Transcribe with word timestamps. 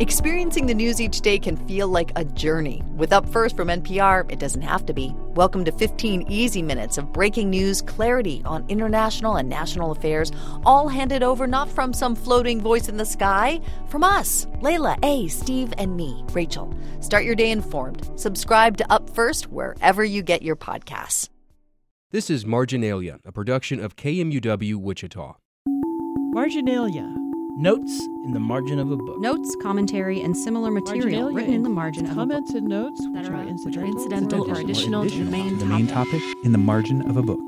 Experiencing 0.00 0.64
the 0.64 0.72
news 0.72 0.98
each 0.98 1.20
day 1.20 1.38
can 1.38 1.58
feel 1.68 1.86
like 1.86 2.10
a 2.16 2.24
journey. 2.24 2.82
With 2.96 3.12
Up 3.12 3.28
First 3.28 3.54
from 3.54 3.68
NPR, 3.68 4.32
it 4.32 4.38
doesn't 4.38 4.62
have 4.62 4.86
to 4.86 4.94
be. 4.94 5.12
Welcome 5.34 5.62
to 5.66 5.72
15 5.72 6.24
easy 6.26 6.62
minutes 6.62 6.96
of 6.96 7.12
breaking 7.12 7.50
news, 7.50 7.82
clarity 7.82 8.40
on 8.46 8.64
international 8.70 9.36
and 9.36 9.46
national 9.46 9.90
affairs, 9.92 10.32
all 10.64 10.88
handed 10.88 11.22
over 11.22 11.46
not 11.46 11.68
from 11.68 11.92
some 11.92 12.14
floating 12.14 12.62
voice 12.62 12.88
in 12.88 12.96
the 12.96 13.04
sky, 13.04 13.60
from 13.90 14.02
us, 14.02 14.46
Leila, 14.62 14.96
A, 15.02 15.28
Steve, 15.28 15.74
and 15.76 15.98
me, 15.98 16.24
Rachel. 16.32 16.72
Start 17.00 17.24
your 17.24 17.34
day 17.34 17.50
informed. 17.50 18.10
Subscribe 18.18 18.78
to 18.78 18.90
Up 18.90 19.10
First 19.10 19.48
wherever 19.48 20.02
you 20.02 20.22
get 20.22 20.40
your 20.40 20.56
podcasts. 20.56 21.28
This 22.10 22.30
is 22.30 22.46
Marginalia, 22.46 23.18
a 23.26 23.32
production 23.32 23.78
of 23.78 23.96
KMUW 23.96 24.76
Wichita. 24.76 25.36
Marginalia 26.32 27.19
Notes 27.60 28.06
in 28.24 28.32
the 28.32 28.40
margin 28.40 28.78
of 28.78 28.90
a 28.90 28.96
book. 28.96 29.20
Notes, 29.20 29.54
commentary, 29.60 30.22
and 30.22 30.34
similar 30.34 30.70
material 30.70 31.30
written 31.30 31.52
in 31.52 31.62
the 31.62 31.68
margin 31.68 32.06
of 32.06 32.14
comments 32.14 32.52
a 32.52 32.54
book. 32.54 32.60
and 32.62 32.68
notes 32.70 33.00
that 33.00 33.12
which 33.12 33.28
are, 33.28 33.34
are 33.34 33.44
which 33.44 33.76
are 33.76 33.84
incidental, 33.84 34.46
incidental 34.46 34.50
or 34.50 34.60
additional 34.60 35.06
to 35.06 35.24
the 35.24 35.30
main 35.30 35.58
the 35.58 35.66
main 35.66 35.86
topic 35.86 36.22
in 36.42 36.52
the 36.52 36.58
margin 36.58 37.02
of 37.02 37.18
a 37.18 37.22
book. 37.22 37.38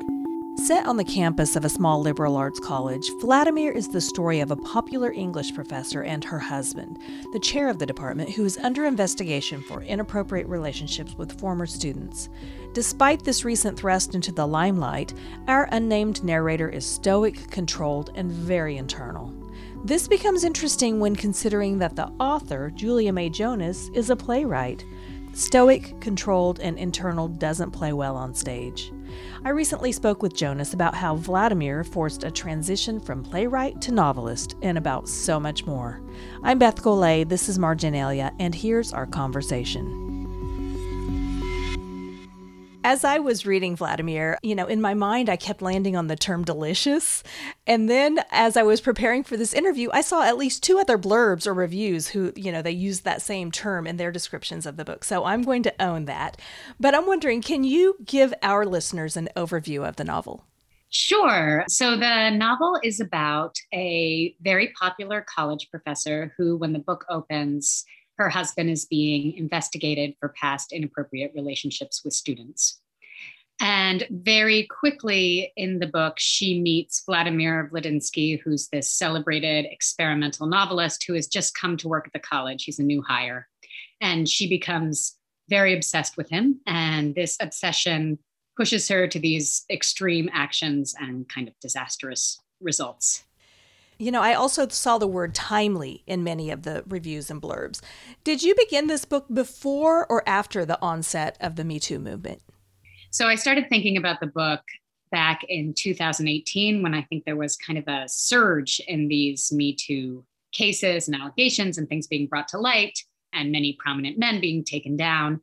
Set 0.57 0.85
on 0.85 0.99
the 0.99 1.05
campus 1.05 1.57
of 1.57 1.65
a 1.65 1.71
small 1.71 2.03
liberal 2.03 2.37
arts 2.37 2.61
college, 2.61 3.11
Vladimir 3.23 3.73
is 3.73 3.89
the 3.89 4.03
story 4.03 4.41
of 4.41 4.51
a 4.51 4.57
popular 4.57 5.11
English 5.11 5.55
professor 5.55 6.03
and 6.03 6.23
her 6.25 6.39
husband, 6.39 6.99
the 7.33 7.41
chair 7.41 7.71
of 7.71 7.79
the 7.79 7.87
department, 7.87 8.29
who 8.29 8.45
is 8.45 8.59
under 8.59 8.85
investigation 8.85 9.63
for 9.63 9.83
inappropriate 9.83 10.47
relationships 10.47 11.15
with 11.17 11.41
former 11.41 11.65
students. 11.65 12.29
Despite 12.75 13.25
this 13.25 13.47
recent 13.47 13.79
thrust 13.79 14.15
into 14.15 14.31
the 14.31 14.47
limelight, 14.47 15.15
our 15.49 15.71
unnamed 15.73 16.23
narrator 16.23 16.69
is 16.69 16.85
stoic, 16.85 17.51
controlled, 17.51 18.11
and 18.15 18.31
very 18.31 18.77
internal. 18.77 19.33
This 19.85 20.07
becomes 20.07 20.45
interesting 20.45 21.01
when 21.01 21.17
considering 21.17 21.79
that 21.79 21.97
the 21.97 22.07
author, 22.21 22.71
Julia 22.71 23.13
May 23.13 23.29
Jonas, 23.29 23.91
is 23.95 24.11
a 24.11 24.17
playwright. 24.17 24.85
Stoic, 25.33 26.01
controlled, 26.01 26.61
and 26.61 26.79
internal 26.79 27.27
doesn't 27.27 27.73
play 27.73 27.93
well 27.93 28.17
on 28.17 28.33
stage. 28.33 28.93
I 29.45 29.49
recently 29.49 29.91
spoke 29.91 30.23
with 30.23 30.37
Jonas 30.37 30.73
about 30.73 30.95
how 30.95 31.17
Vladimir 31.17 31.83
forced 31.83 32.23
a 32.23 32.31
transition 32.31 33.01
from 33.01 33.25
playwright 33.25 33.81
to 33.81 33.93
novelist, 33.93 34.55
and 34.63 34.79
about 34.79 35.09
so 35.09 35.41
much 35.41 35.67
more. 35.67 36.01
I'm 36.45 36.61
Beth 36.61 36.81
Golay, 36.81 37.29
this 37.29 37.49
is 37.49 37.59
Marginalia, 37.59 38.33
and 38.39 38.55
here's 38.55 38.93
our 38.93 39.07
conversation. 39.07 40.02
As 42.85 43.05
I 43.05 43.21
was 43.21 43.47
reading 43.47 43.77
Vladimir, 43.77 44.39
you 44.43 44.57
know, 44.57 44.67
in 44.67 44.81
my 44.81 44.93
mind, 44.93 45.29
I 45.29 45.37
kept 45.37 45.63
landing 45.63 45.95
on 45.95 46.09
the 46.09 46.17
term 46.17 46.43
delicious. 46.43 47.23
And 47.65 47.89
then 47.89 48.19
as 48.33 48.57
I 48.57 48.65
was 48.65 48.81
preparing 48.81 49.23
for 49.23 49.37
this 49.37 49.55
interview, 49.55 49.89
I 49.93 50.01
saw 50.01 50.25
at 50.25 50.37
least 50.37 50.65
two 50.65 50.81
other 50.81 50.99
blurbs 50.99 51.47
or 51.47 51.55
reviews 51.55 52.09
who, 52.09 52.33
you 52.35 52.51
know, 52.51 52.61
they 52.61 52.73
used 52.73 53.05
that 53.05 53.23
same 53.23 53.53
term 53.53 53.87
in 53.87 53.99
their 53.99 54.11
descriptions 54.11 54.67
of 54.67 54.77
the 54.77 54.85
book. 54.85 55.05
So 55.05 55.25
I'm 55.25 55.43
going 55.43 55.63
to 55.63 55.83
own 55.83 56.07
that. 56.07 56.41
But 56.81 56.97
I'm 56.97 57.07
wondering, 57.07 57.41
can 57.41 57.63
you 57.63 57.97
give 58.05 58.35
our 58.43 58.67
listeners 58.67 59.17
an 59.17 59.29
overview 59.37 59.87
of 59.87 59.95
the 59.95 60.05
novel? 60.05 60.45
Sure. 60.91 61.65
So 61.69 61.97
the 61.97 62.31
novel 62.31 62.81
is 62.83 62.99
about 62.99 63.55
a 63.73 64.35
very 64.43 64.73
popular 64.79 65.25
college 65.33 65.69
professor 65.71 66.35
who, 66.37 66.57
when 66.57 66.73
the 66.73 66.81
book 66.81 67.05
opens, 67.09 67.85
her 68.19 68.29
husband 68.29 68.71
is 68.71 68.85
being 68.85 69.37
investigated 69.37 70.15
for 70.21 70.35
past 70.41 70.73
inappropriate 70.73 71.33
relationships 71.35 72.03
with 72.05 72.13
students. 72.13 72.81
And 73.61 74.07
very 74.11 74.65
quickly 74.65 75.53
in 75.57 75.79
the 75.79 75.87
book, 75.87 76.15
she 76.19 76.61
meets 76.61 77.03
Vladimir 77.05 77.71
Vladinsky, 77.73 78.41
who's 78.41 78.69
this 78.69 78.91
celebrated 78.91 79.67
experimental 79.67 80.47
novelist 80.47 81.05
who 81.05 81.15
has 81.15 81.29
just 81.29 81.55
come 81.55 81.77
to 81.77 81.89
work 81.89 82.07
at 82.07 82.13
the 82.13 82.19
college. 82.19 82.65
He's 82.65 82.81
a 82.81 82.85
new 82.85 83.03
hire. 83.03 83.49
And 84.01 84.29
she 84.29 84.49
becomes 84.49 85.15
very 85.49 85.75
obsessed 85.75 86.17
with 86.17 86.29
him. 86.29 86.61
And 86.67 87.15
this 87.15 87.37
obsession 87.41 88.19
pushes 88.57 88.89
her 88.89 89.07
to 89.07 89.19
these 89.19 89.65
extreme 89.71 90.29
actions 90.33 90.95
and 90.99 91.29
kind 91.29 91.47
of 91.47 91.55
disastrous 91.61 92.41
results. 92.61 93.25
You 94.03 94.11
know, 94.11 94.21
I 94.21 94.35
also 94.35 94.67
saw 94.67 94.99
the 94.99 95.07
word 95.07 95.33
timely 95.33 96.03
in 96.09 96.25
many 96.25 96.51
of 96.51 96.65
the 96.65 96.83
reviews 96.89 97.31
and 97.31 97.41
blurbs. 97.41 97.81
Did 98.25 98.43
you 98.43 98.53
begin 98.57 98.89
this 98.89 99.05
book 99.05 99.27
before 99.33 100.09
or 100.11 100.29
after 100.29 100.65
the 100.65 100.81
onset 100.83 101.39
of 101.41 101.55
the 101.55 101.63
Me 101.63 101.79
Too 101.79 102.01
movement? 102.01 102.43
So 103.13 103.29
I 103.29 103.37
started 103.37 103.69
thinking 103.69 103.97
about 103.97 104.19
the 104.19 104.27
book 104.27 104.61
back 105.13 105.43
in 105.49 105.73
2018 105.73 106.83
when 106.83 106.95
I 106.95 107.03
think 107.03 107.25
there 107.25 107.37
was 107.37 107.57
kind 107.57 107.79
of 107.79 107.87
a 107.87 108.09
surge 108.09 108.81
in 108.89 109.07
these 109.07 109.53
Me 109.53 109.73
Too 109.73 110.25
cases 110.51 111.07
and 111.07 111.15
allegations 111.17 111.79
and 111.79 111.89
things 111.89 112.09
being 112.09 112.27
brought 112.27 112.49
to 112.49 112.59
light 112.59 112.99
and 113.33 113.53
many 113.53 113.77
prominent 113.79 114.19
men 114.19 114.41
being 114.41 114.65
taken 114.65 114.97
down. 114.97 115.41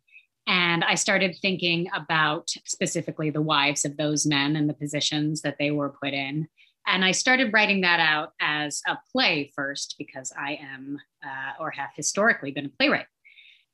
And 0.48 0.84
I 0.84 0.96
started 0.96 1.38
thinking 1.42 1.88
about 1.96 2.50
specifically 2.66 3.30
the 3.30 3.42
wives 3.42 3.86
of 3.86 3.96
those 3.96 4.26
men 4.26 4.58
and 4.58 4.68
the 4.68 4.74
positions 4.74 5.44
that 5.44 5.56
they 5.60 5.72
were 5.72 5.96
put 6.04 6.14
in. 6.14 6.50
And 6.90 7.06
I 7.06 7.12
started 7.12 7.54
writing 7.54 7.82
that 7.82 8.00
out 8.00 8.34
as 8.42 8.82
a 8.88 8.98
play 9.12 9.52
first 9.56 9.94
because 10.00 10.34
I 10.36 10.60
am 10.60 10.98
uh, 11.24 11.52
or 11.60 11.70
have 11.70 11.92
historically 11.96 12.50
been 12.50 12.66
a 12.66 12.70
playwright. 12.70 13.06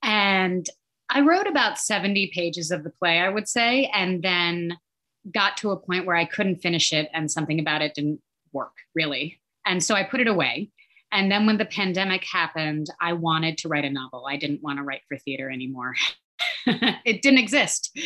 And 0.03 0.69
I 1.09 1.21
wrote 1.21 1.47
about 1.47 1.79
70 1.79 2.31
pages 2.33 2.71
of 2.71 2.83
the 2.83 2.89
play, 2.89 3.19
I 3.19 3.29
would 3.29 3.47
say, 3.47 3.89
and 3.93 4.21
then 4.21 4.77
got 5.33 5.55
to 5.57 5.71
a 5.71 5.77
point 5.77 6.05
where 6.05 6.17
I 6.17 6.25
couldn't 6.25 6.57
finish 6.57 6.91
it 6.91 7.09
and 7.13 7.31
something 7.31 7.57
about 7.57 7.81
it 7.81 7.95
didn't 7.95 8.19
work 8.51 8.73
really. 8.93 9.39
And 9.65 9.81
so 9.81 9.95
I 9.95 10.03
put 10.03 10.19
it 10.19 10.27
away. 10.27 10.69
And 11.11 11.31
then 11.31 11.45
when 11.45 11.57
the 11.57 11.65
pandemic 11.65 12.25
happened, 12.25 12.87
I 12.99 13.13
wanted 13.13 13.57
to 13.59 13.69
write 13.69 13.85
a 13.85 13.89
novel. 13.89 14.25
I 14.27 14.35
didn't 14.35 14.61
want 14.61 14.77
to 14.79 14.83
write 14.83 15.01
for 15.07 15.17
theater 15.17 15.49
anymore. 15.49 15.95
it 16.65 17.21
didn't 17.21 17.39
exist. 17.39 17.97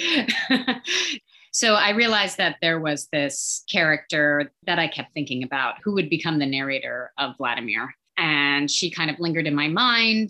so 1.60 1.74
I 1.74 1.90
realized 1.90 2.38
that 2.38 2.56
there 2.62 2.80
was 2.80 3.10
this 3.12 3.66
character 3.70 4.50
that 4.66 4.80
I 4.80 4.88
kept 4.88 5.14
thinking 5.14 5.44
about 5.44 5.76
who 5.84 5.94
would 5.94 6.10
become 6.10 6.40
the 6.40 6.46
narrator 6.46 7.12
of 7.18 7.36
Vladimir. 7.38 7.94
And 8.18 8.72
she 8.72 8.90
kind 8.90 9.12
of 9.12 9.20
lingered 9.20 9.46
in 9.46 9.56
my 9.56 9.68
mind. 9.68 10.30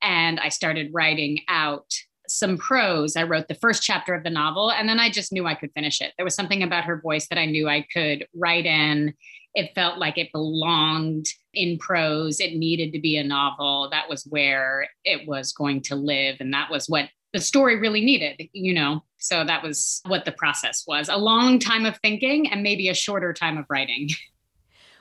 And 0.00 0.40
I 0.40 0.48
started 0.48 0.88
writing 0.94 1.40
out 1.48 1.84
some 2.28 2.56
prose. 2.56 3.14
I 3.14 3.24
wrote 3.24 3.46
the 3.46 3.56
first 3.56 3.82
chapter 3.82 4.14
of 4.14 4.24
the 4.24 4.30
novel, 4.30 4.72
and 4.72 4.88
then 4.88 4.98
I 4.98 5.10
just 5.10 5.34
knew 5.34 5.44
I 5.44 5.54
could 5.54 5.70
finish 5.74 6.00
it. 6.00 6.14
There 6.16 6.24
was 6.24 6.34
something 6.34 6.62
about 6.62 6.84
her 6.84 6.98
voice 6.98 7.28
that 7.28 7.38
I 7.38 7.44
knew 7.44 7.68
I 7.68 7.84
could 7.92 8.26
write 8.34 8.64
in. 8.64 9.12
It 9.54 9.74
felt 9.74 9.98
like 9.98 10.16
it 10.16 10.32
belonged 10.32 11.26
in 11.52 11.76
prose. 11.76 12.40
It 12.40 12.54
needed 12.54 12.94
to 12.94 13.00
be 13.00 13.18
a 13.18 13.24
novel. 13.24 13.90
That 13.90 14.08
was 14.08 14.24
where 14.24 14.88
it 15.04 15.28
was 15.28 15.52
going 15.52 15.82
to 15.82 15.94
live. 15.94 16.36
And 16.40 16.54
that 16.54 16.70
was 16.70 16.86
what 16.88 17.10
the 17.32 17.40
story 17.40 17.78
really 17.78 18.04
needed, 18.04 18.48
you 18.52 18.74
know? 18.74 19.02
So 19.18 19.44
that 19.44 19.62
was 19.62 20.00
what 20.06 20.24
the 20.24 20.32
process 20.32 20.84
was 20.86 21.08
a 21.08 21.16
long 21.16 21.58
time 21.58 21.86
of 21.86 21.98
thinking 21.98 22.50
and 22.50 22.62
maybe 22.62 22.88
a 22.88 22.94
shorter 22.94 23.32
time 23.32 23.58
of 23.58 23.66
writing. 23.68 24.10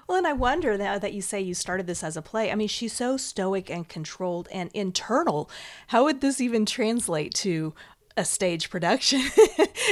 Well, 0.08 0.18
and 0.18 0.26
I 0.26 0.34
wonder 0.34 0.76
now 0.76 0.98
that 0.98 1.14
you 1.14 1.22
say 1.22 1.40
you 1.40 1.54
started 1.54 1.86
this 1.86 2.04
as 2.04 2.18
a 2.18 2.24
play. 2.24 2.52
I 2.52 2.56
mean, 2.56 2.68
she's 2.68 2.94
so 2.94 3.16
stoic 3.16 3.70
and 3.70 3.88
controlled 3.88 4.48
and 4.52 4.72
internal. 4.74 5.52
How 5.86 6.06
would 6.06 6.20
this 6.20 6.42
even 6.42 6.66
translate 6.66 7.36
to 7.36 7.76
a 8.18 8.26
stage 8.26 8.72
production? 8.72 9.22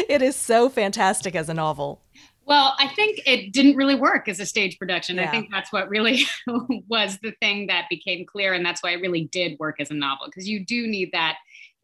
it 0.09 0.23
is 0.23 0.35
so 0.35 0.69
fantastic 0.69 1.35
as 1.35 1.49
a 1.49 1.53
novel. 1.53 2.01
Well, 2.47 2.75
I 2.79 2.87
think 2.87 3.19
it 3.27 3.53
didn't 3.53 3.75
really 3.75 3.93
work 3.93 4.27
as 4.27 4.39
a 4.39 4.45
stage 4.47 4.79
production. 4.79 5.17
Yeah. 5.17 5.25
I 5.25 5.27
think 5.27 5.51
that's 5.51 5.71
what 5.71 5.87
really 5.87 6.23
was 6.87 7.19
the 7.21 7.33
thing 7.39 7.67
that 7.67 7.85
became 7.87 8.25
clear. 8.25 8.53
And 8.53 8.65
that's 8.65 8.81
why 8.81 8.93
it 8.93 9.01
really 9.01 9.25
did 9.25 9.59
work 9.59 9.75
as 9.79 9.91
a 9.91 9.93
novel, 9.93 10.25
because 10.27 10.47
you 10.47 10.65
do 10.65 10.87
need 10.87 11.11
that 11.11 11.35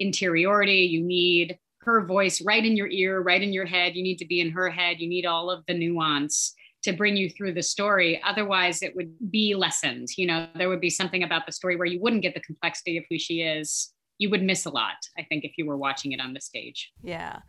interiority. 0.03 0.81
You 0.81 1.01
need 1.01 1.57
her 1.81 2.05
voice 2.05 2.41
right 2.41 2.65
in 2.65 2.75
your 2.75 2.87
ear, 2.87 3.21
right 3.21 3.41
in 3.41 3.53
your 3.53 3.65
head. 3.65 3.95
You 3.95 4.03
need 4.03 4.17
to 4.17 4.25
be 4.25 4.39
in 4.39 4.51
her 4.51 4.69
head. 4.69 4.99
You 4.99 5.07
need 5.07 5.25
all 5.25 5.49
of 5.49 5.63
the 5.67 5.73
nuance 5.73 6.53
to 6.83 6.93
bring 6.93 7.15
you 7.15 7.29
through 7.29 7.53
the 7.53 7.63
story. 7.63 8.21
Otherwise, 8.25 8.83
it 8.83 8.95
would 8.95 9.13
be 9.31 9.55
lessened. 9.55 10.09
You 10.17 10.27
know, 10.27 10.47
there 10.55 10.69
would 10.69 10.81
be 10.81 10.89
something 10.89 11.23
about 11.23 11.45
the 11.45 11.51
story 11.51 11.75
where 11.75 11.87
you 11.87 11.99
wouldn't 12.01 12.21
get 12.21 12.33
the 12.33 12.41
complexity 12.41 12.97
of 12.97 13.05
who 13.09 13.17
she 13.17 13.41
is. 13.41 13.93
You 14.19 14.29
would 14.29 14.43
miss 14.43 14.65
a 14.65 14.69
lot, 14.69 14.97
I 15.17 15.23
think, 15.23 15.43
if 15.43 15.53
you 15.57 15.65
were 15.65 15.77
watching 15.77 16.11
it 16.11 16.21
on 16.21 16.33
the 16.33 16.41
stage. 16.41 16.91
Yeah. 17.01 17.39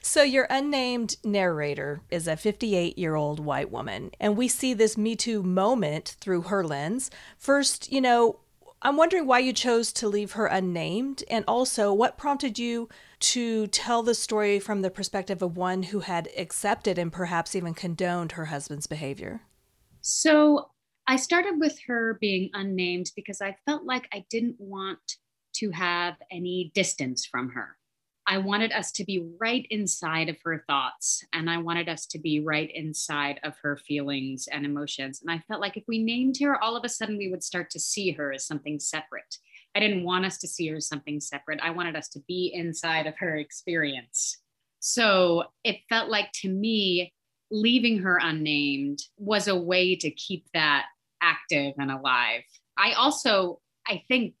So, 0.00 0.22
your 0.22 0.46
unnamed 0.50 1.16
narrator 1.24 2.02
is 2.10 2.26
a 2.26 2.36
58 2.36 2.98
year 2.98 3.14
old 3.14 3.40
white 3.40 3.70
woman, 3.70 4.10
and 4.20 4.36
we 4.36 4.48
see 4.48 4.74
this 4.74 4.96
Me 4.96 5.16
Too 5.16 5.42
moment 5.42 6.16
through 6.20 6.42
her 6.42 6.64
lens. 6.64 7.10
First, 7.38 7.90
you 7.92 8.00
know, 8.00 8.40
I'm 8.80 8.96
wondering 8.96 9.26
why 9.26 9.40
you 9.40 9.52
chose 9.52 9.92
to 9.94 10.08
leave 10.08 10.32
her 10.32 10.46
unnamed, 10.46 11.24
and 11.28 11.44
also 11.48 11.92
what 11.92 12.16
prompted 12.16 12.58
you 12.58 12.88
to 13.20 13.66
tell 13.68 14.02
the 14.02 14.14
story 14.14 14.60
from 14.60 14.82
the 14.82 14.90
perspective 14.90 15.42
of 15.42 15.56
one 15.56 15.84
who 15.84 16.00
had 16.00 16.28
accepted 16.36 16.98
and 16.98 17.12
perhaps 17.12 17.56
even 17.56 17.74
condoned 17.74 18.32
her 18.32 18.46
husband's 18.46 18.86
behavior. 18.86 19.42
So 20.00 20.70
I 21.08 21.16
started 21.16 21.58
with 21.58 21.78
her 21.86 22.18
being 22.20 22.50
unnamed 22.52 23.10
because 23.16 23.40
I 23.40 23.56
felt 23.66 23.84
like 23.84 24.06
I 24.12 24.24
didn't 24.30 24.56
want 24.58 25.16
to 25.54 25.70
have 25.70 26.14
any 26.30 26.70
distance 26.74 27.26
from 27.26 27.48
her. 27.50 27.77
I 28.30 28.36
wanted 28.36 28.72
us 28.72 28.92
to 28.92 29.04
be 29.04 29.26
right 29.40 29.66
inside 29.70 30.28
of 30.28 30.36
her 30.44 30.62
thoughts 30.66 31.24
and 31.32 31.48
I 31.48 31.56
wanted 31.56 31.88
us 31.88 32.04
to 32.08 32.18
be 32.18 32.40
right 32.40 32.70
inside 32.74 33.40
of 33.42 33.54
her 33.62 33.78
feelings 33.78 34.48
and 34.52 34.66
emotions. 34.66 35.22
And 35.22 35.30
I 35.30 35.42
felt 35.48 35.62
like 35.62 35.78
if 35.78 35.84
we 35.88 36.04
named 36.04 36.36
her, 36.42 36.62
all 36.62 36.76
of 36.76 36.84
a 36.84 36.90
sudden 36.90 37.16
we 37.16 37.30
would 37.30 37.42
start 37.42 37.70
to 37.70 37.80
see 37.80 38.10
her 38.12 38.34
as 38.34 38.44
something 38.44 38.78
separate. 38.78 39.38
I 39.74 39.80
didn't 39.80 40.04
want 40.04 40.26
us 40.26 40.36
to 40.38 40.46
see 40.46 40.68
her 40.68 40.76
as 40.76 40.86
something 40.86 41.20
separate. 41.20 41.60
I 41.62 41.70
wanted 41.70 41.96
us 41.96 42.08
to 42.10 42.20
be 42.28 42.52
inside 42.54 43.06
of 43.06 43.16
her 43.16 43.36
experience. 43.36 44.36
So 44.78 45.44
it 45.64 45.78
felt 45.88 46.10
like 46.10 46.30
to 46.42 46.50
me, 46.50 47.14
leaving 47.50 48.00
her 48.00 48.18
unnamed 48.22 48.98
was 49.16 49.48
a 49.48 49.56
way 49.56 49.96
to 49.96 50.10
keep 50.10 50.44
that 50.52 50.84
active 51.22 51.72
and 51.78 51.90
alive. 51.90 52.42
I 52.76 52.92
also, 52.92 53.60
I 53.86 54.02
think, 54.06 54.34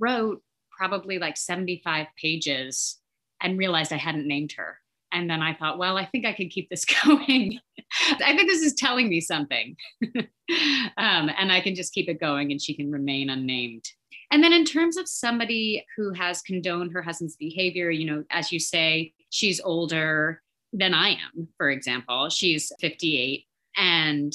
wrote 0.00 0.42
probably 0.76 1.20
like 1.20 1.36
75 1.36 2.08
pages 2.16 2.99
and 3.40 3.58
realized 3.58 3.92
I 3.92 3.96
hadn't 3.96 4.26
named 4.26 4.52
her. 4.56 4.78
And 5.12 5.28
then 5.28 5.42
I 5.42 5.54
thought, 5.54 5.78
well, 5.78 5.96
I 5.96 6.06
think 6.06 6.24
I 6.24 6.32
could 6.32 6.50
keep 6.50 6.68
this 6.70 6.84
going. 7.04 7.58
I 8.08 8.36
think 8.36 8.48
this 8.48 8.62
is 8.62 8.74
telling 8.74 9.08
me 9.08 9.20
something. 9.20 9.76
um, 10.16 10.26
and 10.96 11.50
I 11.50 11.60
can 11.60 11.74
just 11.74 11.92
keep 11.92 12.08
it 12.08 12.20
going 12.20 12.52
and 12.52 12.60
she 12.60 12.74
can 12.74 12.90
remain 12.90 13.30
unnamed. 13.30 13.84
And 14.32 14.44
then, 14.44 14.52
in 14.52 14.64
terms 14.64 14.96
of 14.96 15.08
somebody 15.08 15.84
who 15.96 16.12
has 16.12 16.40
condoned 16.42 16.92
her 16.92 17.02
husband's 17.02 17.34
behavior, 17.34 17.90
you 17.90 18.04
know, 18.04 18.24
as 18.30 18.52
you 18.52 18.60
say, 18.60 19.12
she's 19.30 19.60
older 19.60 20.40
than 20.72 20.94
I 20.94 21.10
am, 21.10 21.48
for 21.56 21.68
example. 21.68 22.28
She's 22.28 22.70
58. 22.80 23.44
And 23.76 24.32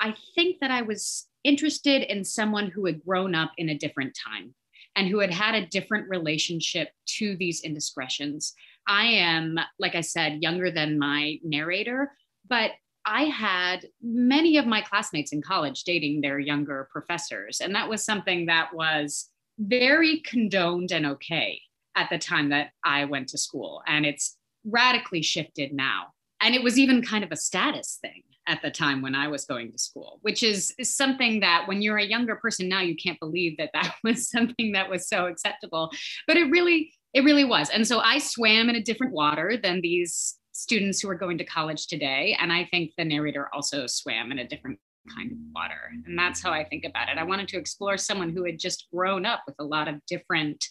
I 0.00 0.14
think 0.34 0.60
that 0.60 0.70
I 0.70 0.82
was 0.82 1.26
interested 1.44 2.02
in 2.02 2.24
someone 2.24 2.70
who 2.70 2.84
had 2.84 3.02
grown 3.02 3.34
up 3.34 3.52
in 3.56 3.70
a 3.70 3.78
different 3.78 4.16
time 4.22 4.54
and 4.98 5.06
who 5.06 5.20
had 5.20 5.30
had 5.30 5.54
a 5.54 5.66
different 5.66 6.08
relationship 6.08 6.88
to 7.06 7.36
these 7.36 7.60
indiscretions. 7.60 8.52
I 8.88 9.04
am, 9.04 9.56
like 9.78 9.94
I 9.94 10.00
said, 10.00 10.42
younger 10.42 10.72
than 10.72 10.98
my 10.98 11.38
narrator, 11.44 12.10
but 12.48 12.72
I 13.06 13.26
had 13.26 13.86
many 14.02 14.56
of 14.56 14.66
my 14.66 14.80
classmates 14.80 15.32
in 15.32 15.40
college 15.40 15.84
dating 15.84 16.20
their 16.20 16.40
younger 16.40 16.88
professors. 16.90 17.60
And 17.60 17.76
that 17.76 17.88
was 17.88 18.04
something 18.04 18.46
that 18.46 18.74
was 18.74 19.30
very 19.60 20.18
condoned 20.22 20.90
and 20.90 21.06
okay 21.06 21.62
at 21.94 22.10
the 22.10 22.18
time 22.18 22.48
that 22.48 22.70
I 22.84 23.04
went 23.04 23.28
to 23.28 23.38
school. 23.38 23.82
And 23.86 24.04
it's 24.04 24.36
radically 24.64 25.22
shifted 25.22 25.72
now. 25.72 26.08
And 26.40 26.54
it 26.54 26.62
was 26.62 26.78
even 26.78 27.02
kind 27.02 27.24
of 27.24 27.32
a 27.32 27.36
status 27.36 27.98
thing 28.00 28.22
at 28.46 28.62
the 28.62 28.70
time 28.70 29.02
when 29.02 29.14
I 29.14 29.28
was 29.28 29.44
going 29.44 29.70
to 29.72 29.78
school, 29.78 30.18
which 30.22 30.42
is, 30.42 30.74
is, 30.78 30.94
something 30.94 31.40
that 31.40 31.64
when 31.66 31.82
you're 31.82 31.98
a 31.98 32.04
younger 32.04 32.36
person 32.36 32.68
now, 32.68 32.80
you 32.80 32.96
can't 32.96 33.20
believe 33.20 33.56
that 33.58 33.70
that 33.74 33.94
was 34.04 34.30
something 34.30 34.72
that 34.72 34.88
was 34.88 35.08
so 35.08 35.26
acceptable. 35.26 35.90
But 36.26 36.36
it 36.36 36.50
really, 36.50 36.92
it 37.12 37.24
really 37.24 37.44
was. 37.44 37.68
And 37.70 37.86
so 37.86 38.00
I 38.00 38.18
swam 38.18 38.68
in 38.68 38.76
a 38.76 38.82
different 38.82 39.12
water 39.12 39.58
than 39.62 39.80
these 39.80 40.36
students 40.52 41.00
who 41.00 41.08
are 41.08 41.14
going 41.14 41.38
to 41.38 41.44
college 41.44 41.86
today. 41.86 42.36
And 42.40 42.52
I 42.52 42.66
think 42.70 42.92
the 42.96 43.04
narrator 43.04 43.48
also 43.52 43.86
swam 43.86 44.32
in 44.32 44.38
a 44.38 44.48
different 44.48 44.78
kind 45.14 45.32
of 45.32 45.38
water. 45.54 45.90
And 46.06 46.18
that's 46.18 46.42
how 46.42 46.50
I 46.50 46.64
think 46.64 46.84
about 46.84 47.08
it. 47.08 47.18
I 47.18 47.24
wanted 47.24 47.48
to 47.48 47.58
explore 47.58 47.96
someone 47.96 48.30
who 48.30 48.44
had 48.44 48.58
just 48.58 48.88
grown 48.92 49.24
up 49.26 49.42
with 49.46 49.56
a 49.58 49.64
lot 49.64 49.88
of 49.88 49.94
different 50.06 50.64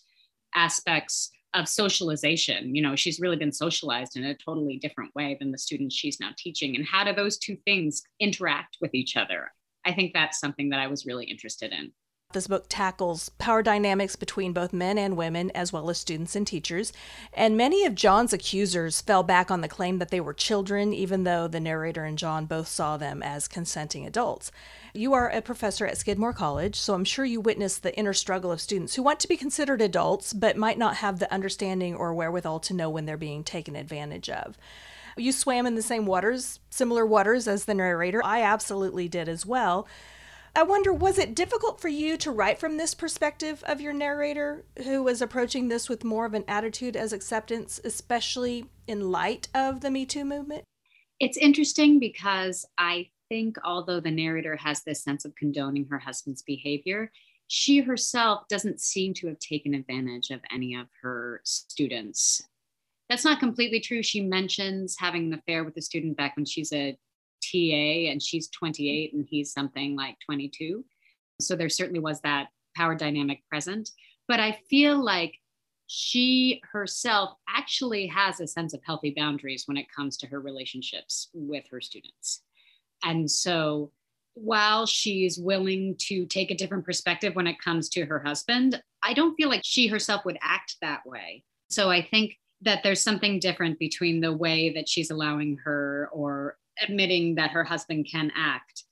aspects 0.56 1.32
of 1.54 1.68
socialization. 1.68 2.76
You 2.76 2.82
know, 2.82 2.96
she's 2.96 3.20
really 3.20 3.38
been 3.38 3.52
socialized 3.52 4.18
in 4.18 4.26
a 4.26 4.36
totally 4.36 4.78
different 4.78 5.14
way 5.16 5.38
than 5.40 5.52
the 5.52 5.58
students 5.58 5.96
she's 5.96 6.20
now 6.20 6.32
teaching. 6.38 6.76
And 6.76 6.86
how 6.86 7.04
do 7.04 7.14
those 7.14 7.38
two 7.38 7.58
things 7.66 8.04
interact 8.20 8.78
with 8.82 8.94
each 8.94 9.16
other? 9.16 9.52
I 9.86 9.94
think 9.94 10.14
that's 10.14 10.40
something 10.40 10.70
that 10.70 10.80
I 10.80 10.88
was 10.88 11.06
really 11.06 11.26
interested 11.26 11.72
in. 11.72 11.92
This 12.34 12.48
book 12.48 12.66
tackles 12.68 13.30
power 13.38 13.64
dynamics 13.64 14.18
between 14.18 14.52
both 14.52 14.74
men 14.74 14.98
and 14.98 15.16
women, 15.16 15.50
as 15.52 15.72
well 15.72 15.90
as 15.90 15.98
students 15.98 16.36
and 16.36 16.46
teachers. 16.46 16.92
And 17.32 17.56
many 17.56 17.86
of 17.86 17.96
John's 17.96 18.34
accusers 18.34 19.00
fell 19.00 19.24
back 19.24 19.50
on 19.50 19.62
the 19.62 19.70
claim 19.70 20.00
that 20.00 20.12
they 20.12 20.20
were 20.20 20.34
children, 20.34 20.94
even 20.94 21.24
though 21.24 21.48
the 21.48 21.62
narrator 21.62 22.04
and 22.04 22.18
John 22.18 22.46
both 22.46 22.68
saw 22.68 22.98
them 22.98 23.24
as 23.24 23.48
consenting 23.48 24.06
adults. 24.06 24.52
You 24.94 25.14
are 25.14 25.30
a 25.30 25.42
professor 25.42 25.86
at 25.88 25.98
Skidmore 25.98 26.34
College, 26.34 26.76
so 26.76 26.94
I'm 26.94 27.06
sure 27.06 27.24
you 27.24 27.40
witnessed 27.40 27.82
the 27.82 27.98
inner 27.98 28.14
struggle 28.14 28.52
of 28.52 28.60
students 28.60 28.96
who 28.96 29.04
want 29.04 29.22
to 29.22 29.30
be 29.30 29.38
considered 29.38 29.82
adults, 29.82 30.34
but 30.34 30.58
might 30.58 30.78
not 30.78 30.98
have 30.98 31.20
the 31.20 31.34
understanding 31.34 31.96
or 31.96 32.14
wherewithal 32.14 32.60
to 32.60 32.74
know 32.74 32.90
when 32.90 33.06
they're 33.06 33.16
being 33.16 33.46
taken 33.46 33.78
advantage 33.78 34.30
of. 34.30 34.58
You 35.16 35.32
swam 35.32 35.66
in 35.66 35.76
the 35.76 35.82
same 35.82 36.06
waters, 36.06 36.60
similar 36.70 37.06
waters 37.06 37.48
as 37.48 37.64
the 37.64 37.74
narrator. 37.74 38.22
I 38.22 38.42
absolutely 38.42 39.08
did 39.08 39.30
as 39.30 39.46
well. 39.46 39.88
I 40.58 40.64
wonder, 40.64 40.92
was 40.92 41.20
it 41.20 41.36
difficult 41.36 41.80
for 41.80 41.88
you 41.88 42.18
to 42.18 42.32
write 42.32 42.58
from 42.58 42.78
this 42.78 42.96
perspective 42.96 43.64
of 43.68 43.80
your 43.80 43.94
narrator, 43.94 44.66
who 44.86 45.04
was 45.04 45.22
approaching 45.22 45.68
this 45.68 45.88
with 45.88 46.04
more 46.04 46.26
of 46.26 46.34
an 46.34 46.46
attitude 46.48 46.96
as 46.96 47.14
acceptance, 47.14 47.80
especially 47.84 48.66
in 48.88 49.12
light 49.12 49.50
of 49.54 49.82
the 49.82 49.92
Me 49.92 50.04
Too 50.04 50.26
movement? 50.26 50.64
It's 51.20 51.38
interesting 51.38 52.00
because 52.00 52.66
I 52.76 53.10
think, 53.30 53.58
although 53.64 54.00
the 54.00 54.10
narrator 54.10 54.56
has 54.56 54.82
this 54.82 55.04
sense 55.04 55.26
of 55.26 55.36
condoning 55.36 55.86
her 55.92 56.00
husband's 56.00 56.42
behavior, 56.42 57.12
she 57.48 57.82
herself 57.82 58.48
doesn't 58.50 58.82
seem 58.82 59.14
to 59.14 59.28
have 59.28 59.38
taken 59.38 59.76
advantage 59.76 60.32
of 60.32 60.42
any 60.52 60.74
of 60.74 60.88
her 61.04 61.40
students. 61.44 62.42
That's 63.10 63.24
not 63.24 63.40
completely 63.40 63.80
true. 63.80 64.02
She 64.02 64.22
mentions 64.22 64.96
having 64.98 65.28
an 65.28 65.38
affair 65.38 65.64
with 65.64 65.78
a 65.78 65.84
student 65.84 66.18
back 66.18 66.36
when 66.36 66.46
she's 66.46 66.74
a 66.74 66.98
TA 67.52 68.12
and 68.12 68.22
she's 68.22 68.50
28 68.50 69.14
and 69.14 69.26
he's 69.30 69.54
something 69.54 69.96
like 69.96 70.16
22. 70.26 70.84
So 71.40 71.56
there 71.56 71.70
certainly 71.70 72.00
was 72.00 72.22
that 72.22 72.48
power 72.76 72.96
dynamic 72.96 73.42
present. 73.50 73.90
But 74.28 74.40
I 74.40 74.60
feel 74.70 75.04
like 75.04 75.36
she 75.88 76.62
herself 76.72 77.32
actually 77.48 78.08
has 78.08 78.40
a 78.40 78.48
sense 78.48 78.74
of 78.74 78.82
healthy 78.84 79.14
boundaries 79.16 79.64
when 79.66 79.78
it 79.78 79.88
comes 79.94 80.18
to 80.18 80.28
her 80.28 80.42
relationships 80.42 81.30
with 81.34 81.64
her 81.72 81.80
students. 81.80 82.44
And 83.04 83.30
so 83.30 83.92
while 84.34 84.86
she's 84.86 85.38
willing 85.38 85.96
to 85.98 86.26
take 86.26 86.52
a 86.52 86.56
different 86.56 86.86
perspective 86.86 87.36
when 87.36 87.48
it 87.48 87.60
comes 87.60 87.90
to 87.90 88.06
her 88.06 88.20
husband, 88.20 88.82
I 89.02 89.14
don't 89.14 89.36
feel 89.36 89.50
like 89.50 89.62
she 89.64 89.88
herself 89.88 90.26
would 90.26 90.38
act 90.42 90.76
that 90.82 91.06
way. 91.06 91.44
So 91.70 91.90
I 91.90 92.02
think 92.02 92.36
that 92.62 92.82
there's 92.84 93.02
something 93.02 93.40
different 93.40 93.80
between 93.80 94.20
the 94.20 94.34
way 94.34 94.74
that 94.74 94.90
she's 94.90 95.10
allowing 95.10 95.58
her 95.64 96.10
or 96.12 96.58
admitting 96.82 97.36
that 97.36 97.52
her 97.52 97.64
husband 97.64 98.08
can 98.12 98.32
act 98.36 98.84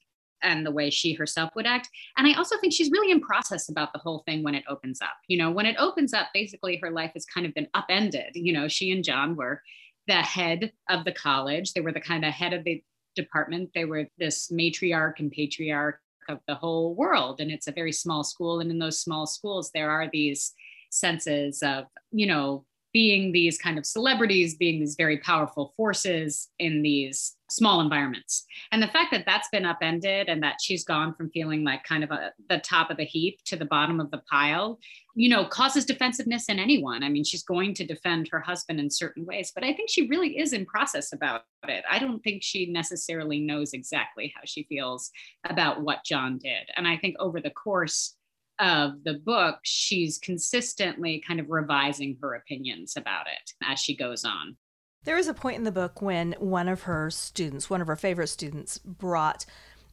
and 0.42 0.66
the 0.66 0.72
way 0.72 0.90
she 0.90 1.14
herself 1.14 1.52
would 1.56 1.66
act. 1.66 1.90
And 2.18 2.28
I 2.28 2.34
also 2.34 2.58
think 2.58 2.74
she's 2.74 2.92
really 2.92 3.12
in 3.12 3.20
process 3.20 3.70
about 3.70 3.94
the 3.94 4.00
whole 4.00 4.24
thing 4.28 4.44
when 4.44 4.56
it 4.56 4.64
opens 4.70 5.02
up. 5.02 5.16
You 5.28 5.38
know, 5.38 5.52
when 5.52 5.66
it 5.66 5.76
opens 5.80 6.14
up, 6.14 6.28
basically 6.34 6.78
her 6.78 6.92
life 6.92 7.12
has 7.14 7.26
kind 7.26 7.46
of 7.46 7.54
been 7.54 7.68
upended. 7.74 8.32
You 8.36 8.54
know, 8.54 8.68
she 8.68 8.92
and 8.92 9.04
John 9.04 9.36
were 9.36 9.62
the 10.08 10.16
head 10.16 10.72
of 10.90 11.04
the 11.04 11.12
college, 11.12 11.74
they 11.74 11.82
were 11.82 11.92
the 11.92 12.00
kind 12.00 12.24
of 12.24 12.32
head 12.32 12.54
of 12.54 12.64
the 12.64 12.84
department, 13.16 13.72
they 13.74 13.86
were 13.86 14.08
this 14.20 14.52
matriarch 14.52 15.20
and 15.20 15.32
patriarch 15.32 16.00
of 16.30 16.40
the 16.48 16.56
whole 16.56 16.94
world. 16.96 17.40
And 17.40 17.50
it's 17.50 17.68
a 17.68 17.72
very 17.72 17.92
small 17.92 18.24
school. 18.24 18.60
And 18.60 18.70
in 18.70 18.78
those 18.78 19.00
small 19.00 19.26
schools, 19.26 19.72
there 19.74 19.90
are 19.90 20.10
these 20.12 20.54
senses 20.92 21.64
of, 21.64 21.86
you 22.12 22.28
know, 22.28 22.66
being 22.96 23.34
these 23.34 23.58
kind 23.58 23.78
of 23.78 23.86
celebrities, 23.86 24.56
being 24.56 24.80
these 24.80 24.96
very 24.96 25.18
powerful 25.18 25.74
forces 25.76 26.48
in 26.60 26.82
these 26.82 27.36
small 27.50 27.82
environments. 27.82 28.46
And 28.72 28.82
the 28.82 28.88
fact 28.88 29.12
that 29.12 29.26
that's 29.26 29.50
been 29.50 29.66
upended 29.66 30.30
and 30.30 30.42
that 30.44 30.62
she's 30.62 30.86
gone 30.86 31.14
from 31.14 31.30
feeling 31.32 31.66
like 31.66 31.84
kind 31.84 32.06
of 32.06 32.12
a, 32.12 32.32
the 32.48 32.60
top 32.60 32.90
of 32.90 32.96
the 32.96 33.04
heap 33.04 33.40
to 33.48 33.58
the 33.58 33.66
bottom 33.66 34.00
of 34.00 34.12
the 34.12 34.22
pile, 34.32 34.80
you 35.14 35.28
know, 35.28 35.44
causes 35.44 35.84
defensiveness 35.84 36.48
in 36.48 36.58
anyone. 36.58 37.04
I 37.04 37.10
mean, 37.10 37.26
she's 37.26 37.44
going 37.44 37.74
to 37.74 37.86
defend 37.86 38.30
her 38.30 38.40
husband 38.40 38.80
in 38.80 38.90
certain 38.90 39.26
ways, 39.26 39.52
but 39.54 39.66
I 39.66 39.74
think 39.74 39.90
she 39.90 40.08
really 40.08 40.40
is 40.40 40.54
in 40.54 40.66
process 40.66 41.12
about 41.12 41.42
it. 41.68 41.84
I 41.92 42.00
don't 42.00 42.24
think 42.24 42.44
she 42.44 42.68
necessarily 42.68 43.42
knows 43.42 43.74
exactly 43.74 44.32
how 44.34 44.44
she 44.46 44.64
feels 44.70 45.12
about 45.44 45.82
what 45.82 46.06
John 46.06 46.38
did. 46.38 46.70
And 46.78 46.88
I 46.88 46.96
think 46.96 47.18
over 47.20 47.42
the 47.42 47.50
course 47.50 48.16
of 48.60 49.04
the 49.04 49.16
book, 49.26 49.60
she's 49.64 50.18
consistently 50.18 51.24
kind 51.28 51.40
of 51.40 51.50
revising 51.50 52.18
her 52.22 52.36
opinions 52.36 52.96
about 52.96 53.28
it 53.28 53.52
as 53.64 53.80
she 53.80 53.96
goes 53.96 54.24
on. 54.24 54.58
There 55.04 55.18
is 55.18 55.28
a 55.28 55.34
point 55.34 55.58
in 55.58 55.64
the 55.64 55.72
book 55.72 56.02
when 56.02 56.34
one 56.40 56.68
of 56.68 56.84
her 56.84 57.12
students, 57.12 57.70
one 57.70 57.82
of 57.82 57.88
her 57.88 57.96
favorite 57.96 58.28
students, 58.28 58.80
brought 58.80 59.46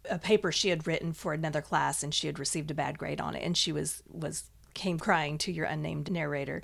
a 0.08 0.18
paper 0.18 0.50
she 0.50 0.70
had 0.70 0.86
written 0.86 1.12
for 1.12 1.32
another 1.32 1.60
class 1.60 2.02
and 2.02 2.14
she 2.14 2.26
had 2.26 2.38
received 2.38 2.70
a 2.70 2.74
bad 2.74 2.98
grade 2.98 3.20
on 3.20 3.36
it 3.36 3.44
and 3.44 3.56
she 3.56 3.72
was 3.72 4.02
was 4.08 4.44
came 4.74 4.98
crying 4.98 5.38
to 5.38 5.52
your 5.52 5.66
unnamed 5.66 6.10
narrator. 6.10 6.62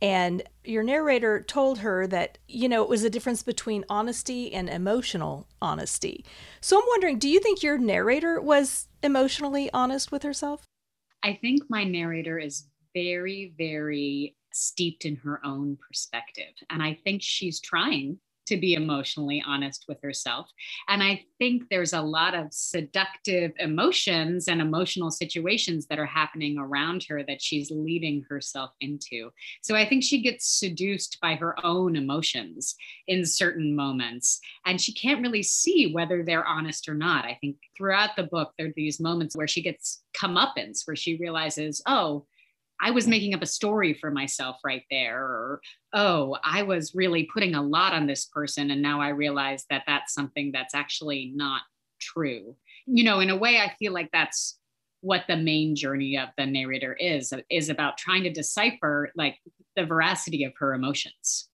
And 0.00 0.42
your 0.64 0.82
narrator 0.82 1.42
told 1.42 1.78
her 1.78 2.06
that 2.06 2.38
you 2.48 2.68
know 2.68 2.82
it 2.82 2.88
was 2.88 3.04
a 3.04 3.10
difference 3.10 3.42
between 3.42 3.84
honesty 3.88 4.52
and 4.54 4.68
emotional 4.68 5.48
honesty. 5.60 6.24
So 6.60 6.78
i'm 6.78 6.86
wondering 6.88 7.18
do 7.18 7.28
you 7.28 7.40
think 7.40 7.62
your 7.62 7.78
narrator 7.78 8.40
was 8.40 8.88
emotionally 9.02 9.70
honest 9.72 10.12
with 10.12 10.22
herself 10.22 10.66
I 11.22 11.38
think 11.40 11.62
my 11.68 11.84
narrator 11.84 12.38
is 12.38 12.66
very, 12.94 13.54
very 13.56 14.36
steeped 14.52 15.04
in 15.04 15.16
her 15.16 15.40
own 15.44 15.78
perspective. 15.86 16.52
And 16.70 16.82
I 16.82 16.98
think 17.04 17.22
she's 17.22 17.60
trying 17.60 18.18
to 18.46 18.56
be 18.56 18.74
emotionally 18.74 19.42
honest 19.46 19.84
with 19.88 20.00
herself. 20.02 20.50
And 20.88 21.02
I 21.02 21.24
think 21.38 21.64
there's 21.70 21.92
a 21.92 22.00
lot 22.00 22.34
of 22.34 22.52
seductive 22.52 23.52
emotions 23.58 24.48
and 24.48 24.60
emotional 24.60 25.10
situations 25.10 25.86
that 25.86 25.98
are 25.98 26.06
happening 26.06 26.58
around 26.58 27.04
her 27.08 27.22
that 27.24 27.40
she's 27.42 27.70
leading 27.70 28.24
herself 28.28 28.72
into. 28.80 29.30
So 29.62 29.74
I 29.74 29.88
think 29.88 30.02
she 30.02 30.22
gets 30.22 30.46
seduced 30.46 31.18
by 31.20 31.34
her 31.36 31.54
own 31.64 31.96
emotions 31.96 32.74
in 33.06 33.24
certain 33.24 33.74
moments. 33.74 34.40
And 34.66 34.80
she 34.80 34.92
can't 34.92 35.22
really 35.22 35.42
see 35.42 35.92
whether 35.92 36.24
they're 36.24 36.46
honest 36.46 36.88
or 36.88 36.94
not. 36.94 37.24
I 37.24 37.38
think 37.40 37.56
throughout 37.76 38.10
the 38.16 38.24
book, 38.24 38.52
there 38.58 38.68
are 38.68 38.74
these 38.76 39.00
moments 39.00 39.36
where 39.36 39.48
she 39.48 39.62
gets 39.62 40.02
comeuppance, 40.16 40.86
where 40.86 40.96
she 40.96 41.16
realizes, 41.16 41.82
oh, 41.86 42.26
I 42.82 42.90
was 42.90 43.06
making 43.06 43.32
up 43.32 43.42
a 43.42 43.46
story 43.46 43.94
for 43.94 44.10
myself 44.10 44.56
right 44.64 44.82
there, 44.90 45.18
or 45.18 45.60
oh, 45.94 46.36
I 46.44 46.64
was 46.64 46.94
really 46.94 47.28
putting 47.32 47.54
a 47.54 47.62
lot 47.62 47.92
on 47.92 48.06
this 48.06 48.26
person. 48.26 48.70
And 48.72 48.82
now 48.82 49.00
I 49.00 49.08
realize 49.08 49.64
that 49.70 49.84
that's 49.86 50.12
something 50.12 50.50
that's 50.52 50.74
actually 50.74 51.32
not 51.34 51.62
true. 52.00 52.56
You 52.86 53.04
know, 53.04 53.20
in 53.20 53.30
a 53.30 53.36
way, 53.36 53.58
I 53.58 53.72
feel 53.78 53.92
like 53.92 54.10
that's 54.12 54.58
what 55.00 55.24
the 55.28 55.36
main 55.36 55.76
journey 55.76 56.18
of 56.18 56.28
the 56.36 56.46
narrator 56.46 56.94
is 56.98 57.32
is 57.50 57.68
about 57.68 57.98
trying 57.98 58.24
to 58.24 58.32
decipher 58.32 59.10
like 59.16 59.36
the 59.76 59.84
veracity 59.84 60.44
of 60.44 60.52
her 60.58 60.74
emotions 60.74 61.48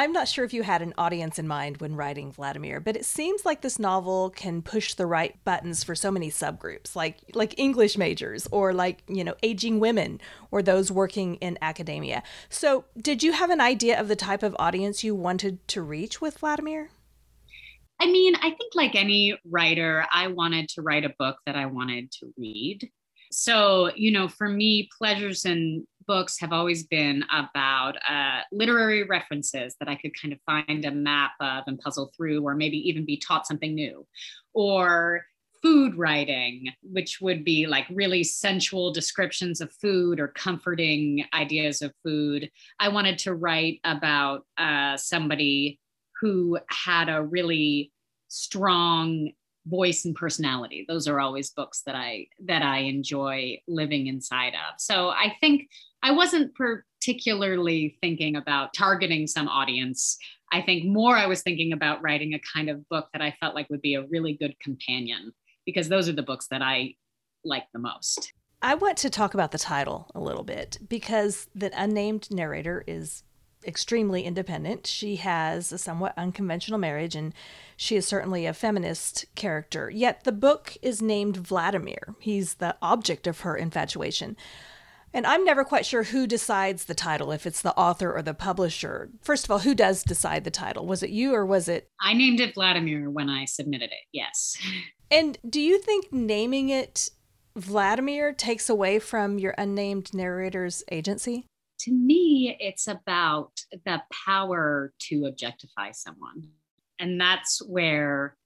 I'm 0.00 0.12
not 0.12 0.28
sure 0.28 0.46
if 0.46 0.54
you 0.54 0.62
had 0.62 0.80
an 0.80 0.94
audience 0.96 1.38
in 1.38 1.46
mind 1.46 1.82
when 1.82 1.94
writing 1.94 2.32
Vladimir, 2.32 2.80
but 2.80 2.96
it 2.96 3.04
seems 3.04 3.44
like 3.44 3.60
this 3.60 3.78
novel 3.78 4.30
can 4.30 4.62
push 4.62 4.94
the 4.94 5.04
right 5.04 5.36
buttons 5.44 5.84
for 5.84 5.94
so 5.94 6.10
many 6.10 6.30
subgroups, 6.30 6.96
like 6.96 7.18
like 7.34 7.58
English 7.58 7.98
majors 7.98 8.48
or 8.50 8.72
like, 8.72 9.02
you 9.08 9.22
know, 9.22 9.34
aging 9.42 9.78
women 9.78 10.18
or 10.50 10.62
those 10.62 10.90
working 10.90 11.34
in 11.34 11.58
academia. 11.60 12.22
So, 12.48 12.86
did 12.96 13.22
you 13.22 13.32
have 13.32 13.50
an 13.50 13.60
idea 13.60 14.00
of 14.00 14.08
the 14.08 14.16
type 14.16 14.42
of 14.42 14.56
audience 14.58 15.04
you 15.04 15.14
wanted 15.14 15.68
to 15.68 15.82
reach 15.82 16.18
with 16.18 16.38
Vladimir? 16.38 16.88
I 18.00 18.06
mean, 18.06 18.36
I 18.36 18.52
think 18.52 18.74
like 18.74 18.94
any 18.94 19.38
writer, 19.44 20.06
I 20.10 20.28
wanted 20.28 20.70
to 20.70 20.80
write 20.80 21.04
a 21.04 21.14
book 21.18 21.36
that 21.44 21.56
I 21.56 21.66
wanted 21.66 22.10
to 22.12 22.32
read. 22.38 22.88
So, 23.30 23.92
you 23.96 24.12
know, 24.12 24.28
for 24.28 24.48
me, 24.48 24.88
pleasures 24.96 25.44
and 25.44 25.86
books 26.10 26.40
have 26.40 26.52
always 26.52 26.82
been 26.82 27.22
about 27.32 27.92
uh, 27.98 28.40
literary 28.50 29.04
references 29.04 29.76
that 29.78 29.88
I 29.88 29.94
could 29.94 30.10
kind 30.20 30.34
of 30.34 30.40
find 30.44 30.84
a 30.84 30.90
map 30.90 31.30
of 31.38 31.62
and 31.68 31.78
puzzle 31.78 32.10
through, 32.16 32.42
or 32.42 32.56
maybe 32.56 32.78
even 32.78 33.04
be 33.06 33.16
taught 33.16 33.46
something 33.46 33.76
new, 33.76 34.04
or 34.52 35.22
food 35.62 35.94
writing, 35.94 36.66
which 36.82 37.20
would 37.20 37.44
be 37.44 37.68
like 37.68 37.86
really 37.90 38.24
sensual 38.24 38.92
descriptions 38.92 39.60
of 39.60 39.72
food 39.74 40.18
or 40.18 40.26
comforting 40.26 41.24
ideas 41.32 41.80
of 41.80 41.92
food. 42.02 42.50
I 42.80 42.88
wanted 42.88 43.16
to 43.18 43.34
write 43.34 43.78
about 43.84 44.46
uh, 44.58 44.96
somebody 44.96 45.78
who 46.20 46.58
had 46.70 47.08
a 47.08 47.22
really 47.22 47.92
strong 48.26 49.30
voice 49.64 50.04
and 50.06 50.16
personality. 50.16 50.86
Those 50.88 51.06
are 51.06 51.20
always 51.20 51.50
books 51.50 51.82
that 51.84 51.94
i 51.94 52.26
that 52.46 52.62
i 52.62 52.78
enjoy 52.78 53.60
living 53.68 54.06
inside 54.06 54.54
of. 54.54 54.80
So 54.80 55.10
i 55.10 55.36
think 55.38 55.68
i 56.02 56.10
wasn't 56.10 56.52
particularly 56.54 57.96
thinking 58.00 58.36
about 58.36 58.72
targeting 58.74 59.26
some 59.26 59.48
audience 59.48 60.18
i 60.52 60.60
think 60.60 60.84
more 60.84 61.16
i 61.16 61.26
was 61.26 61.42
thinking 61.42 61.72
about 61.72 62.02
writing 62.02 62.34
a 62.34 62.40
kind 62.54 62.68
of 62.68 62.86
book 62.88 63.08
that 63.12 63.22
i 63.22 63.34
felt 63.40 63.54
like 63.54 63.68
would 63.70 63.82
be 63.82 63.94
a 63.94 64.06
really 64.06 64.34
good 64.34 64.54
companion 64.60 65.32
because 65.66 65.88
those 65.88 66.08
are 66.08 66.12
the 66.14 66.22
books 66.22 66.46
that 66.48 66.62
i 66.62 66.94
like 67.44 67.64
the 67.72 67.78
most 67.78 68.32
i 68.62 68.74
want 68.74 68.96
to 68.96 69.10
talk 69.10 69.34
about 69.34 69.52
the 69.52 69.58
title 69.58 70.10
a 70.14 70.20
little 70.20 70.44
bit 70.44 70.78
because 70.88 71.48
the 71.54 71.70
unnamed 71.74 72.30
narrator 72.30 72.84
is 72.86 73.24
extremely 73.66 74.22
independent. 74.22 74.86
She 74.86 75.16
has 75.16 75.72
a 75.72 75.78
somewhat 75.78 76.14
unconventional 76.16 76.78
marriage, 76.78 77.14
and 77.14 77.34
she 77.76 77.96
is 77.96 78.06
certainly 78.06 78.46
a 78.46 78.54
feminist 78.54 79.26
character. 79.34 79.90
Yet 79.90 80.24
the 80.24 80.32
book 80.32 80.76
is 80.82 81.02
named 81.02 81.36
Vladimir. 81.36 82.14
He's 82.18 82.54
the 82.54 82.76
object 82.80 83.26
of 83.26 83.40
her 83.40 83.56
infatuation. 83.56 84.36
And 85.12 85.26
I'm 85.26 85.44
never 85.44 85.64
quite 85.64 85.86
sure 85.86 86.04
who 86.04 86.26
decides 86.26 86.84
the 86.84 86.94
title, 86.94 87.32
if 87.32 87.46
it's 87.46 87.62
the 87.62 87.76
author 87.76 88.14
or 88.14 88.22
the 88.22 88.34
publisher. 88.34 89.10
First 89.22 89.44
of 89.44 89.50
all, 89.50 89.58
who 89.60 89.74
does 89.74 90.04
decide 90.04 90.44
the 90.44 90.50
title? 90.50 90.86
Was 90.86 91.02
it 91.02 91.10
you 91.10 91.34
or 91.34 91.44
was 91.44 91.68
it? 91.68 91.88
I 92.00 92.14
named 92.14 92.40
it 92.40 92.54
Vladimir 92.54 93.10
when 93.10 93.28
I 93.28 93.44
submitted 93.44 93.90
it, 93.90 94.06
yes. 94.12 94.56
And 95.12 95.38
do 95.48 95.60
you 95.60 95.80
think 95.80 96.12
naming 96.12 96.68
it 96.68 97.10
Vladimir 97.56 98.32
takes 98.32 98.68
away 98.68 99.00
from 99.00 99.40
your 99.40 99.56
unnamed 99.58 100.14
narrator's 100.14 100.84
agency? 100.92 101.46
to 101.80 101.92
me, 101.92 102.56
it's 102.60 102.86
about 102.86 103.52
the 103.86 104.02
power 104.26 104.92
to 104.98 105.24
objectify 105.24 105.92
someone. 105.92 106.48
And 106.98 107.18
that's 107.18 107.62
where 107.66 108.36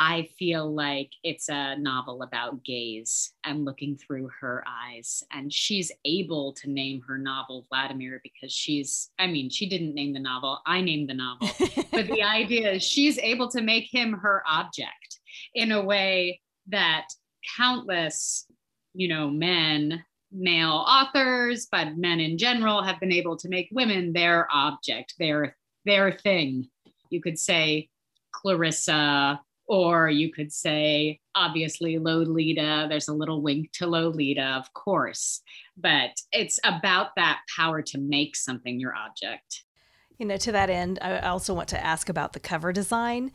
I 0.00 0.28
feel 0.38 0.72
like 0.72 1.10
it's 1.24 1.48
a 1.48 1.76
novel 1.76 2.22
about 2.22 2.62
gaze 2.62 3.32
and 3.42 3.64
looking 3.64 3.96
through 3.96 4.30
her 4.40 4.64
eyes. 4.64 5.24
And 5.32 5.52
she's 5.52 5.90
able 6.04 6.52
to 6.52 6.70
name 6.70 7.02
her 7.08 7.18
novel 7.18 7.66
Vladimir 7.68 8.20
because 8.22 8.52
she's, 8.52 9.10
I 9.18 9.26
mean, 9.26 9.50
she 9.50 9.68
didn't 9.68 9.96
name 9.96 10.12
the 10.12 10.20
novel, 10.20 10.60
I 10.64 10.82
named 10.82 11.10
the 11.10 11.14
novel. 11.14 11.48
but 11.90 12.06
the 12.06 12.22
idea 12.22 12.74
is 12.74 12.84
she's 12.84 13.18
able 13.18 13.48
to 13.48 13.60
make 13.60 13.92
him 13.92 14.12
her 14.12 14.44
object 14.48 15.18
in 15.56 15.72
a 15.72 15.84
way 15.84 16.40
that 16.68 17.08
countless, 17.56 18.46
you 18.94 19.08
know, 19.08 19.28
men 19.28 20.04
male 20.30 20.84
authors, 20.86 21.66
but 21.72 21.96
men 21.96 22.20
in 22.20 22.38
general 22.38 22.84
have 22.84 23.00
been 23.00 23.12
able 23.12 23.36
to 23.38 23.48
make 23.48 23.68
women 23.72 24.12
their 24.12 24.46
object, 24.52 25.14
their 25.18 25.56
their 25.84 26.12
thing. 26.12 26.68
You 27.10 27.20
could 27.20 27.38
say 27.38 27.88
Clarissa, 28.32 29.40
or 29.68 30.08
you 30.08 30.32
could 30.32 30.52
say 30.52 31.20
obviously 31.34 31.98
Lolita. 31.98 32.86
There's 32.88 33.08
a 33.08 33.14
little 33.14 33.42
wink 33.42 33.72
to 33.74 33.86
Lolita, 33.86 34.56
of 34.58 34.72
course, 34.72 35.42
but 35.76 36.10
it's 36.32 36.58
about 36.64 37.08
that 37.16 37.40
power 37.54 37.82
to 37.82 37.98
make 37.98 38.34
something 38.34 38.80
your 38.80 38.94
object. 38.94 39.64
You 40.18 40.26
know, 40.26 40.36
to 40.38 40.52
that 40.52 40.70
end, 40.70 40.98
I 41.00 41.20
also 41.20 41.54
want 41.54 41.68
to 41.68 41.84
ask 41.84 42.08
about 42.08 42.32
the 42.32 42.40
cover 42.40 42.72
design 42.72 43.30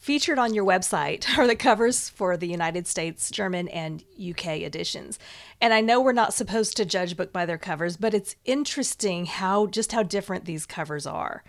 Featured 0.00 0.38
on 0.38 0.54
your 0.54 0.64
website 0.64 1.26
are 1.38 1.46
the 1.46 1.54
covers 1.54 2.08
for 2.08 2.34
the 2.34 2.48
United 2.48 2.86
States, 2.86 3.30
German, 3.30 3.68
and 3.68 4.02
UK 4.18 4.60
editions. 4.62 5.18
And 5.60 5.74
I 5.74 5.82
know 5.82 6.00
we're 6.00 6.12
not 6.12 6.32
supposed 6.32 6.78
to 6.78 6.86
judge 6.86 7.18
book 7.18 7.34
by 7.34 7.44
their 7.44 7.58
covers, 7.58 7.98
but 7.98 8.14
it's 8.14 8.34
interesting 8.46 9.26
how 9.26 9.66
just 9.66 9.92
how 9.92 10.02
different 10.02 10.46
these 10.46 10.64
covers 10.64 11.06
are. 11.06 11.44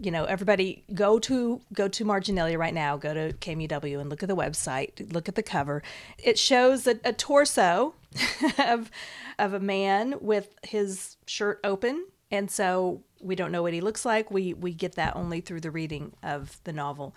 You 0.00 0.10
know, 0.10 0.24
everybody 0.24 0.84
go 0.94 1.18
to 1.20 1.60
go 1.72 1.88
to 1.88 2.04
Marginalia 2.04 2.58
right 2.58 2.74
now, 2.74 2.96
go 2.96 3.14
to 3.14 3.32
KMUW 3.34 4.00
and 4.00 4.10
look 4.10 4.22
at 4.22 4.28
the 4.28 4.36
website, 4.36 5.12
look 5.12 5.28
at 5.28 5.34
the 5.34 5.42
cover. 5.42 5.82
It 6.18 6.38
shows 6.38 6.86
a, 6.86 6.98
a 7.04 7.12
torso 7.12 7.94
of 8.58 8.90
of 9.38 9.54
a 9.54 9.60
man 9.60 10.14
with 10.20 10.54
his 10.62 11.16
shirt 11.26 11.60
open. 11.64 12.06
And 12.30 12.50
so 12.50 13.02
we 13.20 13.36
don't 13.36 13.52
know 13.52 13.62
what 13.62 13.74
he 13.74 13.80
looks 13.80 14.04
like. 14.04 14.30
We 14.30 14.54
we 14.54 14.72
get 14.72 14.94
that 14.96 15.16
only 15.16 15.40
through 15.40 15.60
the 15.60 15.70
reading 15.70 16.12
of 16.22 16.60
the 16.64 16.72
novel. 16.72 17.14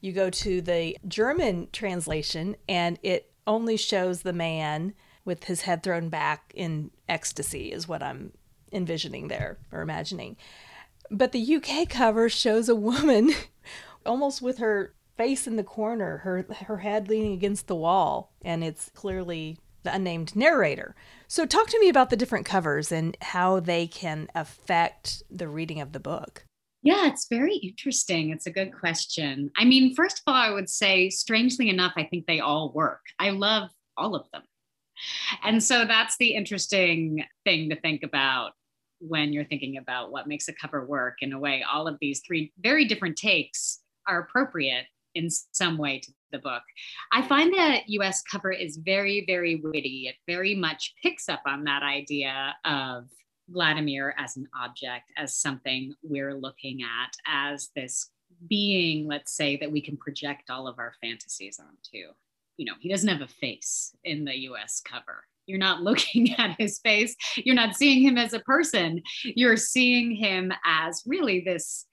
You 0.00 0.12
go 0.12 0.30
to 0.30 0.60
the 0.60 0.96
German 1.06 1.68
translation, 1.72 2.56
and 2.68 2.98
it 3.02 3.32
only 3.46 3.76
shows 3.76 4.22
the 4.22 4.32
man 4.32 4.94
with 5.24 5.44
his 5.44 5.62
head 5.62 5.82
thrown 5.82 6.08
back 6.08 6.52
in 6.54 6.90
ecstasy, 7.08 7.72
is 7.72 7.88
what 7.88 8.02
I'm 8.02 8.32
envisioning 8.72 9.28
there 9.28 9.58
or 9.72 9.80
imagining. 9.80 10.36
But 11.10 11.32
the 11.32 11.56
UK 11.56 11.88
cover 11.88 12.28
shows 12.28 12.68
a 12.68 12.74
woman 12.74 13.32
almost 14.06 14.42
with 14.42 14.58
her 14.58 14.94
face 15.16 15.46
in 15.46 15.56
the 15.56 15.64
corner, 15.64 16.18
her 16.18 16.46
her 16.66 16.78
head 16.78 17.08
leaning 17.08 17.32
against 17.32 17.66
the 17.66 17.74
wall, 17.74 18.32
and 18.42 18.62
it's 18.62 18.90
clearly 18.94 19.58
the 19.82 19.94
unnamed 19.94 20.36
narrator. 20.36 20.94
So 21.26 21.46
talk 21.46 21.68
to 21.68 21.80
me 21.80 21.88
about 21.88 22.10
the 22.10 22.16
different 22.16 22.46
covers 22.46 22.92
and 22.92 23.16
how 23.20 23.60
they 23.60 23.86
can 23.86 24.28
affect 24.34 25.22
the 25.30 25.48
reading 25.48 25.80
of 25.80 25.92
the 25.92 26.00
book. 26.00 26.44
Yeah, 26.82 27.08
it's 27.08 27.26
very 27.28 27.56
interesting. 27.56 28.30
It's 28.30 28.46
a 28.46 28.52
good 28.52 28.72
question. 28.72 29.50
I 29.56 29.64
mean, 29.64 29.94
first 29.94 30.18
of 30.18 30.22
all, 30.26 30.34
I 30.34 30.50
would 30.50 30.70
say, 30.70 31.10
strangely 31.10 31.68
enough, 31.68 31.92
I 31.96 32.04
think 32.04 32.26
they 32.26 32.40
all 32.40 32.72
work. 32.72 33.00
I 33.18 33.30
love 33.30 33.70
all 33.96 34.14
of 34.14 34.30
them. 34.32 34.42
And 35.42 35.62
so 35.62 35.84
that's 35.84 36.16
the 36.18 36.34
interesting 36.34 37.24
thing 37.44 37.70
to 37.70 37.80
think 37.80 38.02
about 38.02 38.52
when 39.00 39.32
you're 39.32 39.44
thinking 39.44 39.76
about 39.76 40.10
what 40.10 40.26
makes 40.26 40.48
a 40.48 40.52
cover 40.52 40.84
work. 40.84 41.18
In 41.20 41.32
a 41.32 41.38
way, 41.38 41.62
all 41.62 41.86
of 41.86 41.98
these 42.00 42.20
three 42.26 42.52
very 42.60 42.84
different 42.84 43.16
takes 43.16 43.80
are 44.06 44.20
appropriate 44.20 44.86
in 45.14 45.28
some 45.52 45.78
way 45.78 45.98
to 46.00 46.12
the 46.32 46.38
book. 46.38 46.62
I 47.12 47.22
find 47.22 47.52
that 47.54 47.88
US 47.88 48.22
cover 48.22 48.52
is 48.52 48.76
very, 48.76 49.24
very 49.26 49.56
witty. 49.56 50.08
It 50.08 50.16
very 50.26 50.54
much 50.54 50.94
picks 51.02 51.28
up 51.28 51.42
on 51.46 51.64
that 51.64 51.82
idea 51.82 52.54
of 52.64 53.08
Vladimir 53.48 54.14
as 54.18 54.36
an 54.36 54.46
object, 54.54 55.10
as 55.16 55.36
something 55.36 55.94
we're 56.02 56.34
looking 56.34 56.82
at, 56.82 57.14
as 57.26 57.70
this 57.74 58.10
being, 58.48 59.06
let's 59.06 59.32
say, 59.32 59.56
that 59.56 59.72
we 59.72 59.80
can 59.80 59.96
project 59.96 60.50
all 60.50 60.68
of 60.68 60.78
our 60.78 60.92
fantasies 61.00 61.58
onto. 61.58 62.12
You 62.56 62.66
know, 62.66 62.74
he 62.80 62.88
doesn't 62.88 63.08
have 63.08 63.22
a 63.22 63.32
face 63.32 63.94
in 64.04 64.24
the 64.24 64.36
US 64.50 64.82
cover. 64.84 65.24
You're 65.48 65.58
not 65.58 65.82
looking 65.82 66.34
at 66.38 66.56
his 66.58 66.78
face. 66.78 67.16
You're 67.36 67.54
not 67.54 67.74
seeing 67.74 68.02
him 68.02 68.16
as 68.18 68.32
a 68.32 68.40
person. 68.40 69.02
You're 69.24 69.56
seeing 69.56 70.14
him 70.14 70.52
as 70.64 71.02
really 71.06 71.40
this 71.40 71.86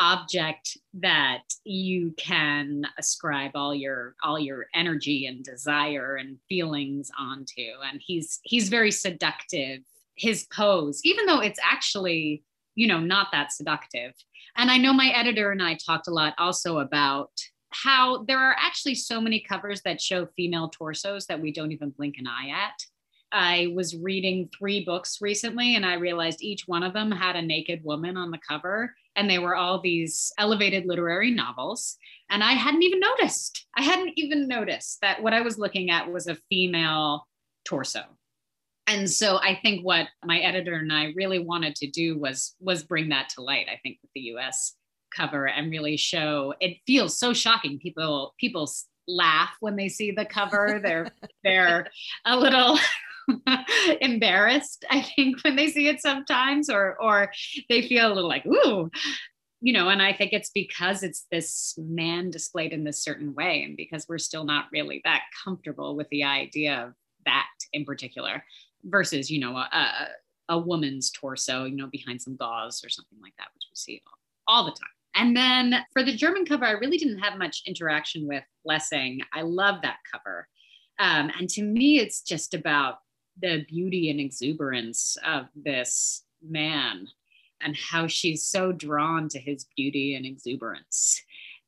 object 0.00 0.78
that 0.94 1.42
you 1.64 2.14
can 2.16 2.86
ascribe 3.00 3.50
all 3.56 3.74
your 3.74 4.14
all 4.22 4.38
your 4.38 4.66
energy 4.72 5.26
and 5.26 5.42
desire 5.42 6.14
and 6.14 6.38
feelings 6.48 7.10
onto 7.18 7.72
and 7.90 8.00
he's 8.06 8.38
he's 8.44 8.68
very 8.68 8.92
seductive 8.92 9.80
his 10.18 10.46
pose, 10.52 11.00
even 11.04 11.26
though 11.26 11.40
it's 11.40 11.60
actually, 11.62 12.42
you 12.74 12.86
know, 12.86 13.00
not 13.00 13.28
that 13.32 13.52
seductive. 13.52 14.12
And 14.56 14.70
I 14.70 14.76
know 14.76 14.92
my 14.92 15.08
editor 15.14 15.52
and 15.52 15.62
I 15.62 15.74
talked 15.74 16.08
a 16.08 16.12
lot 16.12 16.34
also 16.38 16.78
about 16.78 17.30
how 17.70 18.24
there 18.24 18.38
are 18.38 18.56
actually 18.58 18.96
so 18.96 19.20
many 19.20 19.40
covers 19.40 19.82
that 19.82 20.00
show 20.00 20.26
female 20.36 20.68
torsos 20.68 21.26
that 21.26 21.40
we 21.40 21.52
don't 21.52 21.72
even 21.72 21.90
blink 21.90 22.16
an 22.18 22.26
eye 22.26 22.50
at. 22.50 22.74
I 23.32 23.72
was 23.74 23.96
reading 23.96 24.48
three 24.56 24.84
books 24.84 25.18
recently 25.20 25.76
and 25.76 25.84
I 25.84 25.94
realized 25.94 26.42
each 26.42 26.66
one 26.66 26.82
of 26.82 26.92
them 26.92 27.10
had 27.10 27.36
a 27.36 27.42
naked 27.42 27.84
woman 27.84 28.16
on 28.16 28.30
the 28.30 28.40
cover. 28.48 28.94
And 29.16 29.28
they 29.28 29.38
were 29.38 29.56
all 29.56 29.80
these 29.80 30.32
elevated 30.38 30.86
literary 30.86 31.30
novels. 31.30 31.96
And 32.30 32.42
I 32.42 32.52
hadn't 32.52 32.82
even 32.82 33.00
noticed. 33.00 33.66
I 33.76 33.82
hadn't 33.82 34.12
even 34.16 34.48
noticed 34.48 34.98
that 35.02 35.22
what 35.22 35.34
I 35.34 35.40
was 35.40 35.58
looking 35.58 35.90
at 35.90 36.10
was 36.10 36.26
a 36.26 36.38
female 36.48 37.26
torso. 37.64 38.00
And 38.86 39.10
so 39.10 39.36
I 39.38 39.58
think 39.60 39.84
what 39.84 40.08
my 40.24 40.38
editor 40.38 40.76
and 40.76 40.92
I 40.92 41.12
really 41.14 41.38
wanted 41.38 41.74
to 41.76 41.90
do 41.90 42.18
was 42.18 42.54
was 42.60 42.82
bring 42.84 43.10
that 43.10 43.28
to 43.30 43.42
light. 43.42 43.66
I 43.70 43.78
think 43.82 43.98
with 44.00 44.10
the 44.14 44.32
US 44.32 44.74
cover 45.14 45.46
and 45.46 45.70
really 45.70 45.96
show 45.96 46.54
it 46.60 46.78
feels 46.86 47.18
so 47.18 47.34
shocking. 47.34 47.78
People 47.78 48.34
people 48.38 48.70
laugh 49.06 49.54
when 49.60 49.76
they 49.76 49.88
see 49.88 50.10
the 50.10 50.24
cover. 50.24 50.80
They're 50.82 51.10
they're 51.44 51.88
a 52.24 52.36
little 52.36 52.78
embarrassed, 54.00 54.84
I 54.90 55.02
think, 55.02 55.42
when 55.42 55.56
they 55.56 55.68
see 55.68 55.88
it 55.88 56.00
sometimes, 56.00 56.70
or 56.70 56.96
or 57.00 57.30
they 57.68 57.86
feel 57.88 58.12
a 58.12 58.14
little 58.14 58.28
like, 58.28 58.46
ooh, 58.46 58.90
you 59.60 59.72
know, 59.72 59.88
and 59.88 60.00
I 60.02 60.12
think 60.12 60.32
it's 60.32 60.50
because 60.50 61.02
it's 61.02 61.26
this 61.30 61.74
man 61.78 62.30
displayed 62.30 62.72
in 62.72 62.84
this 62.84 63.02
certain 63.02 63.34
way, 63.34 63.62
and 63.64 63.76
because 63.76 64.06
we're 64.08 64.18
still 64.18 64.44
not 64.44 64.66
really 64.72 65.00
that 65.04 65.22
comfortable 65.44 65.96
with 65.96 66.08
the 66.10 66.24
idea 66.24 66.84
of 66.84 66.94
that 67.26 67.48
in 67.72 67.84
particular, 67.84 68.44
versus, 68.84 69.30
you 69.30 69.40
know, 69.40 69.56
a, 69.56 70.08
a 70.48 70.58
woman's 70.58 71.10
torso, 71.10 71.64
you 71.64 71.76
know, 71.76 71.88
behind 71.88 72.22
some 72.22 72.36
gauze 72.36 72.82
or 72.84 72.88
something 72.88 73.18
like 73.20 73.34
that, 73.38 73.48
which 73.54 73.64
we 73.70 73.74
see 73.74 74.02
all, 74.06 74.56
all 74.56 74.64
the 74.64 74.70
time. 74.70 74.88
And 75.14 75.36
then 75.36 75.84
for 75.92 76.02
the 76.02 76.14
German 76.14 76.46
cover, 76.46 76.64
I 76.64 76.72
really 76.72 76.96
didn't 76.96 77.18
have 77.18 77.38
much 77.38 77.62
interaction 77.66 78.26
with 78.26 78.44
Lessing. 78.64 79.20
I 79.34 79.42
love 79.42 79.82
that 79.82 79.98
cover. 80.10 80.46
Um, 81.00 81.30
and 81.38 81.48
to 81.50 81.62
me, 81.62 81.98
it's 81.98 82.22
just 82.22 82.54
about 82.54 82.98
the 83.40 83.64
beauty 83.68 84.10
and 84.10 84.20
exuberance 84.20 85.16
of 85.26 85.46
this 85.54 86.24
man 86.42 87.08
and 87.60 87.76
how 87.76 88.06
she's 88.06 88.44
so 88.44 88.72
drawn 88.72 89.28
to 89.28 89.38
his 89.38 89.66
beauty 89.76 90.14
and 90.14 90.24
exuberance. 90.24 91.22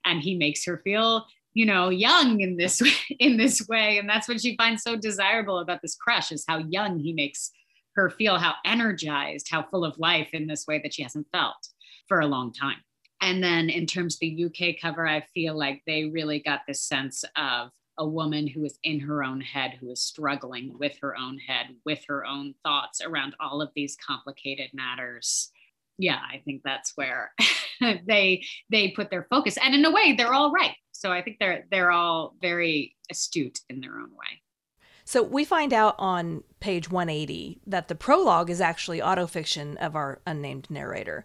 And 0.04 0.22
he 0.22 0.36
makes 0.36 0.64
her 0.64 0.78
feel 0.78 1.26
you 1.52 1.66
know 1.66 1.88
young 1.88 2.40
in 2.40 2.56
this 2.56 2.80
in 3.18 3.36
this 3.36 3.66
way. 3.68 3.98
And 3.98 4.08
that's 4.08 4.28
what 4.28 4.40
she 4.40 4.56
finds 4.56 4.82
so 4.82 4.96
desirable 4.96 5.58
about 5.58 5.82
this 5.82 5.96
crush 5.96 6.32
is 6.32 6.44
how 6.46 6.58
young 6.58 6.98
he 6.98 7.12
makes 7.12 7.50
her 7.96 8.08
feel 8.08 8.38
how 8.38 8.54
energized 8.64 9.48
how 9.50 9.64
full 9.64 9.84
of 9.84 9.98
life 9.98 10.28
in 10.32 10.46
this 10.46 10.66
way 10.66 10.80
that 10.82 10.94
she 10.94 11.02
hasn't 11.02 11.26
felt 11.32 11.68
for 12.06 12.20
a 12.20 12.26
long 12.26 12.52
time. 12.52 12.78
And 13.20 13.42
then 13.42 13.68
in 13.68 13.86
terms 13.86 14.14
of 14.14 14.20
the 14.20 14.44
uk 14.46 14.76
cover 14.80 15.06
i 15.06 15.20
feel 15.34 15.56
like 15.56 15.82
they 15.86 16.06
really 16.06 16.40
got 16.40 16.60
this 16.66 16.80
sense 16.80 17.22
of 17.36 17.70
a 18.00 18.07
woman 18.07 18.47
who 18.47 18.64
is 18.64 18.78
in 18.83 18.99
her 18.99 19.23
own 19.23 19.40
head, 19.40 19.75
who 19.78 19.90
is 19.90 20.02
struggling 20.02 20.76
with 20.78 20.97
her 21.02 21.16
own 21.16 21.38
head, 21.38 21.66
with 21.85 22.02
her 22.09 22.25
own 22.25 22.54
thoughts 22.64 23.02
around 23.02 23.37
all 23.38 23.61
of 23.61 23.71
these 23.76 23.97
complicated 24.04 24.71
matters. 24.73 25.50
Yeah, 25.99 26.19
I 26.19 26.38
think 26.45 26.62
that's 26.64 26.97
where 26.97 27.33
they 27.80 28.42
they 28.71 28.88
put 28.88 29.11
their 29.11 29.26
focus, 29.28 29.59
and 29.62 29.75
in 29.75 29.85
a 29.85 29.90
way, 29.90 30.14
they're 30.16 30.33
all 30.33 30.50
right. 30.50 30.75
So 30.92 31.12
I 31.12 31.23
think 31.23 31.37
they're 31.38 31.66
they're 31.71 31.92
all 31.92 32.35
very 32.40 32.97
astute 33.11 33.61
in 33.69 33.80
their 33.80 33.99
own 33.99 34.11
way. 34.11 34.42
So 35.04 35.23
we 35.23 35.45
find 35.45 35.75
out 35.75 35.97
on 35.99 36.45
page 36.61 36.90
180 36.90 37.61
that 37.66 37.88
the 37.88 37.95
prologue 37.95 38.49
is 38.49 38.61
actually 38.61 39.00
autofiction 39.00 39.76
of 39.76 39.97
our 39.97 40.21
unnamed 40.26 40.71
narrator. 40.71 41.25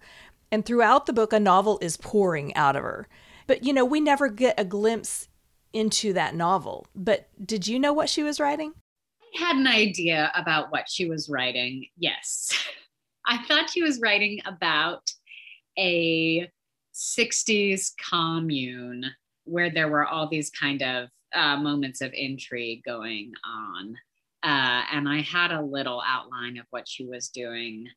And 0.51 0.65
throughout 0.65 1.05
the 1.05 1.13
book, 1.13 1.31
a 1.31 1.39
novel 1.39 1.77
is 1.81 1.95
pouring 1.95 2.55
out 2.55 2.75
of 2.75 2.83
her. 2.83 3.07
But, 3.45 3.63
you 3.63 3.73
know, 3.73 3.85
we 3.85 3.99
never 3.99 4.27
get 4.27 4.59
a 4.59 4.65
glimpse 4.65 5.27
into 5.75 6.13
that 6.13 6.33
novel. 6.33 6.87
But 6.95 7.27
did 7.45 7.67
you 7.67 7.79
know 7.79 7.91
what 7.91 8.09
she 8.09 8.23
was 8.23 8.39
writing? 8.39 8.73
I 9.35 9.39
had 9.39 9.57
an 9.57 9.67
idea 9.67 10.31
about 10.33 10.71
what 10.71 10.89
she 10.89 11.07
was 11.07 11.27
writing. 11.29 11.85
Yes. 11.97 12.51
I 13.27 13.43
thought 13.43 13.69
she 13.69 13.83
was 13.83 13.99
writing 13.99 14.39
about 14.45 15.11
a 15.77 16.49
60s 16.93 17.91
commune 18.09 19.05
where 19.43 19.69
there 19.69 19.89
were 19.89 20.05
all 20.05 20.29
these 20.29 20.49
kind 20.49 20.81
of 20.81 21.09
uh, 21.33 21.57
moments 21.57 21.99
of 22.01 22.13
intrigue 22.13 22.81
going 22.85 23.33
on. 23.45 23.97
Uh, 24.43 24.83
and 24.91 25.09
I 25.09 25.21
had 25.21 25.51
a 25.51 25.61
little 25.61 26.01
outline 26.05 26.57
of 26.57 26.65
what 26.69 26.87
she 26.87 27.05
was 27.05 27.29
doing 27.29 27.87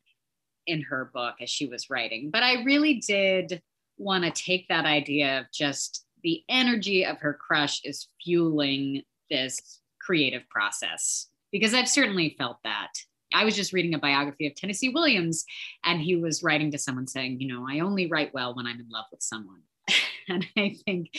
in 0.66 0.82
her 0.82 1.10
book 1.14 1.36
as 1.40 1.48
she 1.48 1.66
was 1.66 1.90
writing. 1.90 2.30
But 2.30 2.42
I 2.42 2.64
really 2.64 2.94
did 3.06 3.62
want 3.98 4.24
to 4.24 4.30
take 4.30 4.66
that 4.68 4.84
idea 4.84 5.40
of 5.40 5.46
just 5.52 6.04
the 6.22 6.42
energy 6.48 7.04
of 7.04 7.18
her 7.18 7.34
crush 7.34 7.80
is 7.84 8.08
fueling 8.22 9.02
this 9.30 9.80
creative 10.00 10.48
process 10.48 11.26
because 11.52 11.74
I've 11.74 11.88
certainly 11.88 12.34
felt 12.38 12.58
that. 12.64 12.92
I 13.34 13.44
was 13.44 13.56
just 13.56 13.72
reading 13.72 13.94
a 13.94 13.98
biography 13.98 14.46
of 14.46 14.54
Tennessee 14.54 14.88
Williams, 14.88 15.44
and 15.84 16.00
he 16.00 16.16
was 16.16 16.42
writing 16.42 16.70
to 16.70 16.78
someone 16.78 17.06
saying, 17.06 17.40
You 17.40 17.48
know, 17.48 17.66
I 17.68 17.80
only 17.80 18.06
write 18.06 18.32
well 18.32 18.54
when 18.54 18.66
I'm 18.66 18.80
in 18.80 18.88
love 18.90 19.04
with 19.10 19.22
someone. 19.22 19.60
and 20.28 20.46
I 20.56 20.76
think 20.84 21.10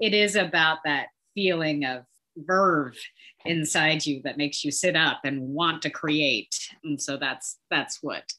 it 0.00 0.14
is 0.14 0.36
about 0.36 0.78
that 0.84 1.08
feeling 1.34 1.84
of 1.84 2.04
verve 2.36 2.96
inside 3.44 4.04
you 4.04 4.20
that 4.24 4.36
makes 4.36 4.64
you 4.64 4.70
sit 4.70 4.96
up 4.96 5.20
and 5.24 5.40
want 5.40 5.82
to 5.82 5.90
create. 5.90 6.54
And 6.82 7.00
so 7.00 7.16
that's 7.16 7.58
that's 7.70 8.02
what 8.02 8.32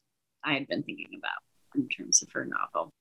I 0.44 0.54
had 0.54 0.68
been 0.68 0.82
thinking 0.82 1.10
about 1.16 1.80
in 1.80 1.88
terms 1.88 2.22
of 2.22 2.30
her 2.32 2.44
novel. 2.44 2.92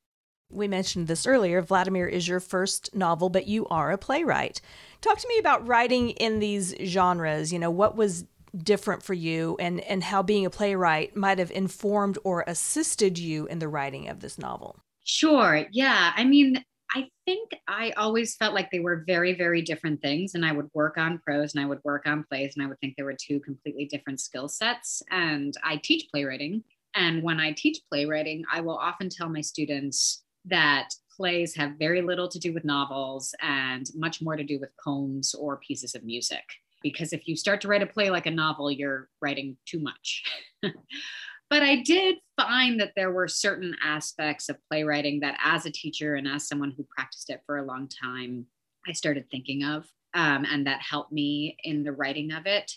We 0.52 0.68
mentioned 0.68 1.08
this 1.08 1.26
earlier. 1.26 1.62
Vladimir 1.62 2.08
is 2.08 2.28
your 2.28 2.40
first 2.40 2.96
novel, 2.96 3.30
but 3.30 3.48
you 3.48 3.68
are 3.68 3.92
a 3.92 3.98
playwright. 3.98 4.62
Talk 5.02 5.18
to 5.18 5.28
me 5.28 5.38
about 5.38 5.68
writing 5.68 6.12
in 6.12 6.40
these 6.40 6.74
genres. 6.86 7.52
You 7.52 7.60
know, 7.60 7.72
what 7.72 7.96
was 7.96 8.26
different 8.56 9.04
for 9.04 9.14
you 9.14 9.58
and, 9.60 9.82
and 9.82 10.04
how 10.04 10.24
being 10.24 10.46
a 10.46 10.50
playwright 10.50 11.16
might 11.16 11.40
have 11.40 11.52
informed 11.52 12.18
or 12.24 12.44
assisted 12.48 13.18
you 13.18 13.48
in 13.48 13.60
the 13.60 13.68
writing 13.68 14.08
of 14.08 14.22
this 14.22 14.38
novel? 14.38 14.80
Sure. 15.04 15.66
Yeah. 15.72 16.14
I 16.16 16.24
mean, 16.24 16.64
I 16.96 17.10
think 17.26 17.50
I 17.68 17.92
always 17.98 18.36
felt 18.36 18.54
like 18.54 18.72
they 18.72 18.80
were 18.80 19.04
very, 19.06 19.34
very 19.34 19.62
different 19.62 20.02
things. 20.02 20.36
And 20.36 20.46
I 20.46 20.54
would 20.54 20.70
work 20.74 20.98
on 20.98 21.20
prose 21.20 21.54
and 21.54 21.64
I 21.64 21.68
would 21.68 21.84
work 21.84 22.04
on 22.06 22.24
plays, 22.30 22.54
and 22.56 22.64
I 22.64 22.70
would 22.70 22.80
think 22.80 22.96
there 22.96 23.06
were 23.06 23.18
two 23.20 23.40
completely 23.42 23.86
different 23.86 24.22
skill 24.22 24.48
sets. 24.48 25.04
And 25.12 25.54
I 25.64 25.82
teach 25.84 26.08
playwriting. 26.12 26.64
And 26.96 27.22
when 27.24 27.42
I 27.42 27.52
teach 27.52 27.80
playwriting, 27.92 28.46
I 28.50 28.62
will 28.62 28.78
often 28.78 29.10
tell 29.10 29.28
my 29.28 29.42
students, 29.42 30.24
that 30.46 30.90
plays 31.16 31.56
have 31.56 31.80
very 31.80 32.02
little 32.02 32.28
to 32.28 32.40
do 32.40 32.54
with 32.54 32.66
novels 32.66 33.34
and 33.42 33.88
much 33.96 34.22
more 34.22 34.36
to 34.36 34.44
do 34.44 34.60
with 34.60 34.70
poems 34.84 35.34
or 35.34 35.58
pieces 35.58 35.96
of 35.96 36.04
music. 36.04 36.44
Because 36.84 37.14
if 37.14 37.28
you 37.28 37.36
start 37.36 37.62
to 37.62 37.68
write 37.68 37.82
a 37.82 37.88
play 37.88 38.10
like 38.10 38.26
a 38.26 38.32
novel, 38.32 38.70
you're 38.70 39.10
writing 39.22 39.58
too 39.66 39.80
much. 39.80 40.24
but 40.62 41.64
I 41.64 41.82
did 41.82 42.18
find 42.38 42.80
that 42.80 42.92
there 42.96 43.12
were 43.12 43.28
certain 43.28 43.76
aspects 43.84 44.50
of 44.50 44.58
playwriting 44.70 45.22
that, 45.22 45.40
as 45.44 45.66
a 45.66 45.72
teacher 45.72 46.16
and 46.16 46.28
as 46.28 46.48
someone 46.48 46.74
who 46.76 46.86
practiced 46.96 47.30
it 47.30 47.42
for 47.46 47.58
a 47.58 47.66
long 47.66 47.88
time, 47.88 48.46
I 48.88 48.92
started 48.92 49.26
thinking 49.32 49.64
of, 49.64 49.86
um, 50.14 50.46
and 50.46 50.68
that 50.68 50.82
helped 50.82 51.12
me 51.12 51.58
in 51.64 51.84
the 51.84 51.92
writing 51.92 52.32
of 52.32 52.46
it. 52.46 52.72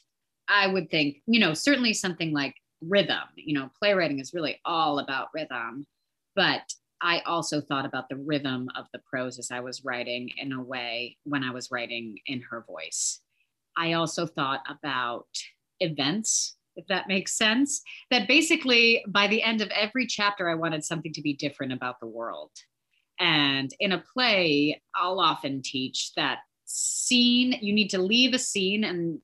I 0.48 0.66
would 0.66 0.90
think, 0.90 1.18
you 1.26 1.40
know, 1.40 1.52
certainly 1.52 1.92
something 1.92 2.32
like 2.32 2.54
rhythm, 2.80 3.18
you 3.36 3.52
know, 3.52 3.70
playwriting 3.78 4.20
is 4.20 4.32
really 4.32 4.58
all 4.64 5.00
about 5.00 5.28
rhythm, 5.34 5.86
but 6.34 6.62
I 7.00 7.20
also 7.20 7.60
thought 7.60 7.86
about 7.86 8.08
the 8.08 8.16
rhythm 8.16 8.68
of 8.76 8.86
the 8.92 9.00
prose 9.00 9.38
as 9.38 9.50
I 9.50 9.60
was 9.60 9.84
writing 9.84 10.30
in 10.36 10.52
a 10.52 10.62
way 10.62 11.16
when 11.24 11.44
I 11.44 11.52
was 11.52 11.70
writing 11.70 12.18
in 12.26 12.42
her 12.50 12.64
voice. 12.66 13.20
I 13.76 13.92
also 13.92 14.26
thought 14.26 14.60
about 14.68 15.28
events, 15.78 16.56
if 16.74 16.86
that 16.88 17.06
makes 17.06 17.38
sense. 17.38 17.82
That 18.10 18.26
basically, 18.26 19.04
by 19.08 19.28
the 19.28 19.42
end 19.42 19.60
of 19.60 19.70
every 19.70 20.06
chapter, 20.06 20.48
I 20.48 20.56
wanted 20.56 20.84
something 20.84 21.12
to 21.12 21.22
be 21.22 21.34
different 21.34 21.72
about 21.72 22.00
the 22.00 22.06
world. 22.06 22.50
And 23.20 23.72
in 23.78 23.92
a 23.92 24.02
play, 24.12 24.80
I'll 24.94 25.20
often 25.20 25.62
teach 25.62 26.12
that 26.16 26.38
scene, 26.64 27.56
you 27.60 27.72
need 27.72 27.88
to 27.90 28.02
leave 28.02 28.34
a 28.34 28.38
scene 28.38 28.84
and 28.84 29.20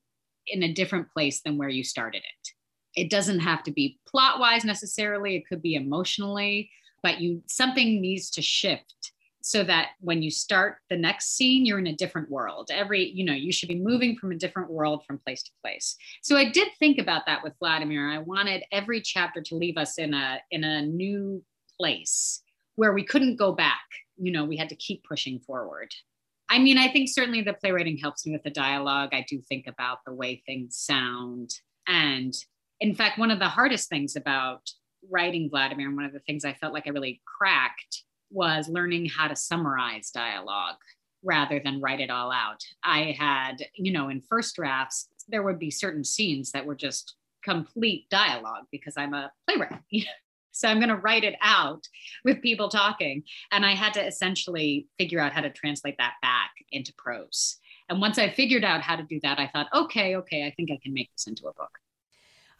in 0.46 0.62
a 0.62 0.72
different 0.72 1.10
place 1.10 1.40
than 1.40 1.58
where 1.58 1.68
you 1.68 1.82
started 1.82 2.22
it. 2.22 3.00
It 3.00 3.10
doesn't 3.10 3.40
have 3.40 3.62
to 3.64 3.72
be 3.72 3.98
plot 4.06 4.38
wise 4.38 4.64
necessarily, 4.64 5.36
it 5.36 5.48
could 5.48 5.62
be 5.62 5.74
emotionally 5.74 6.70
but 7.04 7.20
you 7.20 7.42
something 7.46 8.00
needs 8.00 8.30
to 8.30 8.42
shift 8.42 9.12
so 9.42 9.62
that 9.62 9.90
when 10.00 10.22
you 10.22 10.30
start 10.30 10.78
the 10.88 10.96
next 10.96 11.36
scene 11.36 11.66
you're 11.66 11.78
in 11.78 11.86
a 11.86 11.94
different 11.94 12.30
world. 12.30 12.70
Every 12.72 13.10
you 13.10 13.24
know 13.24 13.34
you 13.34 13.52
should 13.52 13.68
be 13.68 13.78
moving 13.78 14.16
from 14.16 14.32
a 14.32 14.36
different 14.36 14.70
world 14.70 15.04
from 15.06 15.18
place 15.18 15.42
to 15.44 15.50
place. 15.62 15.96
So 16.22 16.36
i 16.36 16.50
did 16.50 16.68
think 16.78 16.98
about 16.98 17.26
that 17.26 17.44
with 17.44 17.52
vladimir. 17.60 18.10
I 18.10 18.18
wanted 18.18 18.64
every 18.72 19.02
chapter 19.02 19.42
to 19.42 19.54
leave 19.54 19.76
us 19.76 19.98
in 19.98 20.14
a 20.14 20.40
in 20.50 20.64
a 20.64 20.82
new 20.82 21.44
place 21.78 22.40
where 22.76 22.94
we 22.94 23.04
couldn't 23.04 23.36
go 23.36 23.52
back. 23.52 23.84
You 24.16 24.32
know 24.32 24.46
we 24.46 24.56
had 24.56 24.70
to 24.70 24.76
keep 24.76 25.04
pushing 25.04 25.38
forward. 25.40 25.94
I 26.48 26.58
mean 26.58 26.78
i 26.78 26.88
think 26.88 27.10
certainly 27.10 27.42
the 27.42 27.52
playwriting 27.52 27.98
helps 27.98 28.24
me 28.24 28.32
with 28.32 28.44
the 28.44 28.50
dialogue. 28.66 29.10
I 29.12 29.26
do 29.28 29.42
think 29.42 29.66
about 29.66 29.98
the 30.06 30.14
way 30.14 30.42
things 30.46 30.78
sound. 30.78 31.50
And 31.86 32.32
in 32.80 32.94
fact 32.94 33.18
one 33.18 33.30
of 33.30 33.40
the 33.40 33.54
hardest 33.58 33.90
things 33.90 34.16
about 34.16 34.70
writing 35.10 35.50
Vladimir, 35.50 35.88
and 35.88 35.96
one 35.96 36.04
of 36.04 36.12
the 36.12 36.20
things 36.20 36.44
I 36.44 36.54
felt 36.54 36.72
like 36.72 36.86
I 36.86 36.90
really 36.90 37.20
cracked 37.24 38.02
was 38.30 38.68
learning 38.68 39.06
how 39.06 39.28
to 39.28 39.36
summarize 39.36 40.10
dialogue 40.10 40.76
rather 41.22 41.60
than 41.62 41.80
write 41.80 42.00
it 42.00 42.10
all 42.10 42.30
out. 42.30 42.62
I 42.82 43.16
had, 43.18 43.66
you 43.74 43.92
know, 43.92 44.08
in 44.08 44.20
first 44.20 44.56
drafts, 44.56 45.08
there 45.28 45.42
would 45.42 45.58
be 45.58 45.70
certain 45.70 46.04
scenes 46.04 46.52
that 46.52 46.66
were 46.66 46.74
just 46.74 47.16
complete 47.42 48.08
dialogue 48.10 48.64
because 48.70 48.94
I'm 48.96 49.14
a 49.14 49.30
playwright. 49.46 49.80
so 50.52 50.68
I'm 50.68 50.78
going 50.78 50.88
to 50.88 50.96
write 50.96 51.24
it 51.24 51.36
out 51.40 51.86
with 52.24 52.42
people 52.42 52.68
talking. 52.68 53.22
And 53.50 53.64
I 53.64 53.74
had 53.74 53.94
to 53.94 54.06
essentially 54.06 54.88
figure 54.98 55.20
out 55.20 55.32
how 55.32 55.40
to 55.40 55.50
translate 55.50 55.96
that 55.98 56.14
back 56.22 56.50
into 56.70 56.92
prose. 56.96 57.56
And 57.88 58.00
once 58.00 58.18
I 58.18 58.30
figured 58.30 58.64
out 58.64 58.80
how 58.80 58.96
to 58.96 59.02
do 59.02 59.20
that, 59.22 59.38
I 59.38 59.48
thought, 59.48 59.68
okay, 59.74 60.16
okay, 60.16 60.46
I 60.46 60.54
think 60.56 60.70
I 60.70 60.78
can 60.82 60.94
make 60.94 61.10
this 61.12 61.26
into 61.26 61.46
a 61.48 61.54
book. 61.54 61.78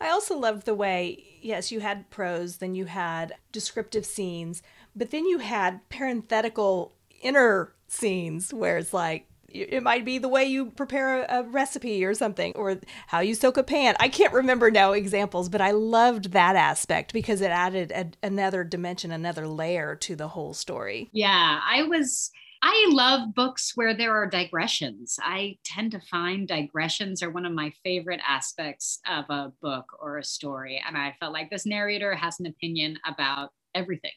I 0.00 0.10
also 0.10 0.36
loved 0.36 0.66
the 0.66 0.74
way, 0.74 1.38
yes, 1.40 1.70
you 1.72 1.80
had 1.80 2.10
prose, 2.10 2.58
then 2.58 2.74
you 2.74 2.86
had 2.86 3.34
descriptive 3.52 4.04
scenes, 4.04 4.62
but 4.94 5.10
then 5.10 5.26
you 5.26 5.38
had 5.38 5.88
parenthetical 5.88 6.94
inner 7.22 7.74
scenes 7.88 8.52
where 8.52 8.78
it's 8.78 8.92
like, 8.92 9.26
it 9.54 9.84
might 9.84 10.04
be 10.04 10.18
the 10.18 10.28
way 10.28 10.44
you 10.44 10.66
prepare 10.72 11.22
a, 11.22 11.38
a, 11.38 11.42
recipe 11.44 12.04
or 12.04 12.12
something, 12.12 12.52
or 12.56 12.80
how 13.06 13.20
you 13.20 13.36
soak 13.36 13.56
a 13.56 13.62
pan. 13.62 13.94
I 14.00 14.08
can't 14.08 14.32
remember 14.32 14.68
now 14.68 14.92
examples, 14.92 15.48
but 15.48 15.60
I 15.60 15.70
loved 15.70 16.32
that 16.32 16.56
aspect 16.56 17.12
because 17.12 17.40
it 17.40 17.52
added 17.52 17.92
a, 17.92 18.10
another 18.26 18.64
dimension, 18.64 19.12
another 19.12 19.46
layer 19.46 19.94
to 19.96 20.16
the 20.16 20.28
whole 20.28 20.54
story. 20.54 21.08
Yeah, 21.12 21.60
I 21.64 21.84
was 21.84 22.32
I 22.66 22.86
love 22.88 23.34
books 23.34 23.72
where 23.74 23.92
there 23.92 24.12
are 24.12 24.26
digressions. 24.26 25.18
I 25.22 25.58
tend 25.64 25.92
to 25.92 26.00
find 26.00 26.48
digressions 26.48 27.22
are 27.22 27.28
one 27.28 27.44
of 27.44 27.52
my 27.52 27.70
favorite 27.84 28.22
aspects 28.26 29.00
of 29.06 29.26
a 29.28 29.52
book 29.60 29.84
or 30.00 30.16
a 30.16 30.24
story. 30.24 30.82
And 30.86 30.96
I 30.96 31.14
felt 31.20 31.34
like 31.34 31.50
this 31.50 31.66
narrator 31.66 32.14
has 32.14 32.40
an 32.40 32.46
opinion 32.46 32.98
about 33.06 33.50
everything. 33.74 34.12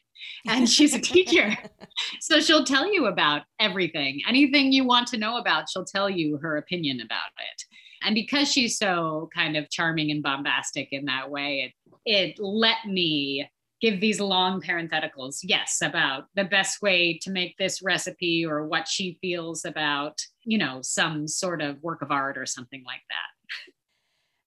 And 0.47 0.69
she's 0.69 0.93
a 0.93 0.99
teacher. 1.01 1.57
so 2.21 2.39
she'll 2.39 2.63
tell 2.63 2.89
you 2.89 3.07
about 3.07 3.41
everything. 3.59 4.21
Anything 4.25 4.71
you 4.71 4.85
want 4.85 5.07
to 5.09 5.17
know 5.17 5.35
about, 5.39 5.69
she'll 5.69 5.83
tell 5.83 6.09
you 6.09 6.37
her 6.37 6.55
opinion 6.55 7.01
about 7.01 7.31
it. 7.37 7.63
And 8.01 8.15
because 8.15 8.49
she's 8.49 8.77
so 8.77 9.29
kind 9.35 9.57
of 9.57 9.69
charming 9.69 10.09
and 10.09 10.23
bombastic 10.23 10.93
in 10.93 11.03
that 11.05 11.29
way, 11.29 11.73
it, 12.05 12.09
it 12.09 12.39
let 12.39 12.77
me 12.87 13.49
give 13.81 13.99
these 13.99 14.19
long 14.19 14.61
parentheticals, 14.61 15.39
yes, 15.43 15.79
about 15.81 16.25
the 16.35 16.43
best 16.43 16.81
way 16.81 17.17
to 17.21 17.31
make 17.31 17.57
this 17.57 17.81
recipe 17.81 18.45
or 18.45 18.67
what 18.67 18.87
she 18.87 19.17
feels 19.21 19.65
about, 19.65 20.19
you 20.45 20.57
know, 20.57 20.79
some 20.81 21.27
sort 21.27 21.61
of 21.61 21.81
work 21.83 22.01
of 22.01 22.11
art 22.11 22.37
or 22.37 22.45
something 22.45 22.83
like 22.85 23.01
that. 23.09 23.73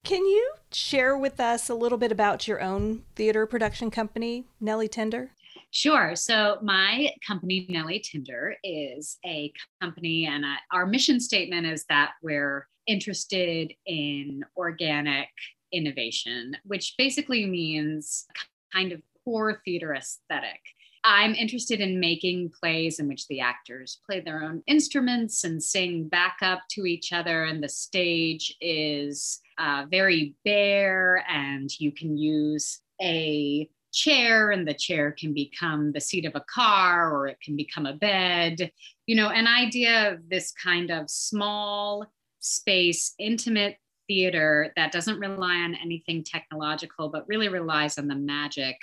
Can 0.04 0.24
you 0.24 0.54
share 0.72 1.16
with 1.16 1.38
us 1.38 1.68
a 1.68 1.74
little 1.74 1.98
bit 1.98 2.10
about 2.10 2.48
your 2.48 2.60
own 2.60 3.02
theater 3.14 3.46
production 3.46 3.90
company, 3.90 4.46
Nellie 4.60 4.88
Tinder? 4.88 5.30
Sure. 5.72 6.16
So, 6.16 6.58
my 6.62 7.10
company, 7.24 7.66
Nellie 7.68 8.00
Tinder, 8.00 8.56
is 8.64 9.18
a 9.24 9.52
company, 9.80 10.26
and 10.26 10.44
uh, 10.44 10.56
our 10.72 10.86
mission 10.86 11.20
statement 11.20 11.66
is 11.66 11.84
that 11.88 12.12
we're 12.22 12.66
interested 12.88 13.72
in 13.86 14.44
organic 14.56 15.28
innovation, 15.72 16.56
which 16.64 16.94
basically 16.98 17.46
means 17.46 18.26
kind 18.72 18.90
of 18.90 19.00
core 19.30 19.60
theater 19.64 19.94
aesthetic. 19.94 20.60
I'm 21.04 21.34
interested 21.34 21.80
in 21.80 22.00
making 22.00 22.50
plays 22.60 22.98
in 22.98 23.06
which 23.06 23.28
the 23.28 23.40
actors 23.40 24.00
play 24.04 24.20
their 24.20 24.42
own 24.42 24.62
instruments 24.66 25.44
and 25.44 25.62
sing 25.62 26.08
back 26.08 26.38
up 26.42 26.62
to 26.72 26.84
each 26.84 27.12
other, 27.12 27.44
and 27.44 27.62
the 27.62 27.68
stage 27.68 28.56
is 28.60 29.40
uh, 29.56 29.86
very 29.88 30.34
bare, 30.44 31.24
and 31.30 31.70
you 31.78 31.92
can 31.92 32.18
use 32.18 32.80
a 33.00 33.70
chair, 33.92 34.50
and 34.50 34.66
the 34.66 34.74
chair 34.74 35.12
can 35.12 35.32
become 35.32 35.92
the 35.92 36.00
seat 36.00 36.26
of 36.26 36.34
a 36.34 36.44
car 36.52 37.16
or 37.16 37.28
it 37.28 37.38
can 37.40 37.56
become 37.56 37.86
a 37.86 37.94
bed. 37.94 38.70
You 39.06 39.14
know, 39.14 39.28
an 39.28 39.46
idea 39.46 40.12
of 40.12 40.28
this 40.28 40.52
kind 40.52 40.90
of 40.90 41.08
small 41.08 42.12
space, 42.40 43.14
intimate 43.18 43.76
theater 44.08 44.72
that 44.74 44.90
doesn't 44.92 45.20
rely 45.20 45.54
on 45.54 45.76
anything 45.76 46.24
technological, 46.24 47.08
but 47.08 47.28
really 47.28 47.48
relies 47.48 47.96
on 47.96 48.08
the 48.08 48.16
magic 48.16 48.76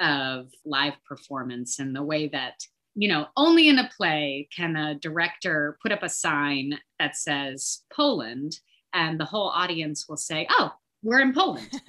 of 0.00 0.48
live 0.64 0.94
performance 1.06 1.78
and 1.78 1.94
the 1.94 2.02
way 2.02 2.28
that 2.28 2.54
you 2.94 3.08
know 3.08 3.26
only 3.36 3.68
in 3.68 3.78
a 3.78 3.90
play 3.96 4.48
can 4.54 4.76
a 4.76 4.94
director 4.96 5.78
put 5.82 5.92
up 5.92 6.02
a 6.02 6.08
sign 6.08 6.78
that 6.98 7.16
says 7.16 7.82
poland 7.92 8.58
and 8.92 9.18
the 9.20 9.24
whole 9.24 9.48
audience 9.48 10.06
will 10.08 10.16
say 10.16 10.46
oh 10.50 10.72
we're 11.02 11.20
in 11.20 11.32
poland. 11.32 11.70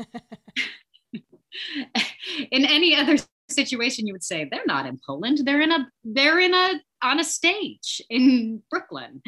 In 2.51 2.65
any 2.65 2.95
other 2.95 3.17
situation 3.49 4.07
you 4.07 4.13
would 4.13 4.23
say 4.23 4.47
they're 4.49 4.61
not 4.65 4.85
in 4.85 4.99
poland. 5.05 5.39
They're 5.43 5.61
in 5.61 5.71
a 5.71 5.87
they're 6.03 6.39
in 6.39 6.53
a 6.53 6.81
on 7.01 7.19
a 7.19 7.23
stage 7.23 8.01
in 8.10 8.62
brooklyn. 8.69 9.21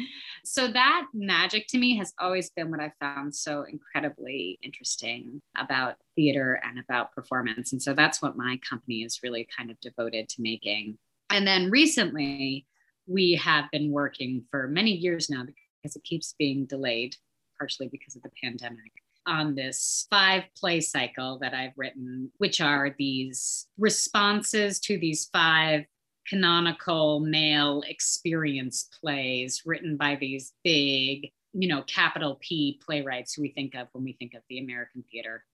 So 0.44 0.68
that 0.68 1.06
magic 1.12 1.66
to 1.68 1.78
me 1.78 1.96
has 1.98 2.12
always 2.18 2.50
been 2.50 2.70
what 2.70 2.80
i 2.80 2.92
found 3.00 3.34
so 3.34 3.62
incredibly 3.62 4.58
interesting 4.62 5.40
about 5.56 5.96
theater 6.16 6.60
and 6.64 6.78
about 6.78 7.12
performance. 7.12 7.72
And 7.72 7.82
so 7.82 7.94
that's 7.94 8.20
what 8.20 8.36
my 8.36 8.58
company 8.68 9.02
is 9.02 9.20
really 9.22 9.46
kind 9.56 9.70
of 9.70 9.80
devoted 9.80 10.28
to 10.30 10.42
making. 10.42 10.98
And 11.30 11.46
then 11.46 11.70
recently 11.70 12.66
we 13.06 13.34
have 13.34 13.70
been 13.70 13.90
working 13.90 14.44
for 14.50 14.68
many 14.68 14.92
years 14.92 15.30
now 15.30 15.44
because 15.44 15.96
it 15.96 16.04
keeps 16.04 16.34
being 16.38 16.66
delayed 16.66 17.16
partially 17.58 17.88
because 17.88 18.16
of 18.16 18.22
the 18.22 18.30
pandemic 18.42 18.92
on 19.26 19.54
this 19.54 20.06
five 20.10 20.44
play 20.58 20.80
cycle 20.80 21.38
that 21.40 21.54
I've 21.54 21.76
written, 21.76 22.32
which 22.38 22.60
are 22.60 22.94
these 22.98 23.66
responses 23.78 24.80
to 24.80 24.98
these 24.98 25.28
five 25.32 25.84
canonical 26.28 27.20
male 27.20 27.82
experience 27.86 28.88
plays 29.00 29.62
written 29.64 29.96
by 29.96 30.16
these 30.16 30.52
big, 30.64 31.30
you 31.52 31.68
know, 31.68 31.82
capital 31.82 32.38
P 32.40 32.80
playwrights 32.84 33.34
who 33.34 33.42
we 33.42 33.50
think 33.50 33.74
of 33.74 33.88
when 33.92 34.04
we 34.04 34.12
think 34.12 34.34
of 34.34 34.42
the 34.48 34.58
American 34.58 35.04
theater 35.10 35.44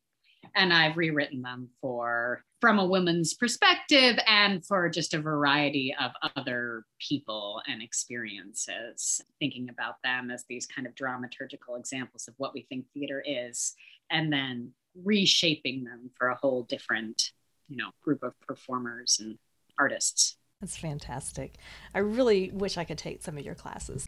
and 0.54 0.72
I've 0.72 0.96
rewritten 0.96 1.42
them 1.42 1.68
for 1.80 2.44
from 2.60 2.78
a 2.78 2.86
woman's 2.86 3.34
perspective 3.34 4.18
and 4.26 4.64
for 4.64 4.88
just 4.88 5.14
a 5.14 5.20
variety 5.20 5.94
of 6.00 6.12
other 6.36 6.84
people 6.98 7.60
and 7.66 7.82
experiences, 7.82 9.20
thinking 9.38 9.68
about 9.68 9.96
them 10.02 10.30
as 10.30 10.44
these 10.48 10.66
kind 10.66 10.86
of 10.86 10.94
dramaturgical 10.94 11.78
examples 11.78 12.28
of 12.28 12.34
what 12.38 12.54
we 12.54 12.62
think 12.68 12.86
theater 12.92 13.22
is, 13.26 13.74
and 14.10 14.32
then 14.32 14.72
reshaping 15.04 15.84
them 15.84 16.10
for 16.16 16.28
a 16.28 16.36
whole 16.36 16.62
different, 16.62 17.30
you 17.68 17.76
know, 17.76 17.90
group 18.02 18.22
of 18.22 18.38
performers 18.40 19.18
and 19.20 19.38
artists. 19.78 20.38
That's 20.60 20.76
fantastic. 20.76 21.56
I 21.94 21.98
really 21.98 22.50
wish 22.50 22.78
I 22.78 22.84
could 22.84 22.98
take 22.98 23.22
some 23.22 23.36
of 23.36 23.44
your 23.44 23.54
classes. 23.54 24.06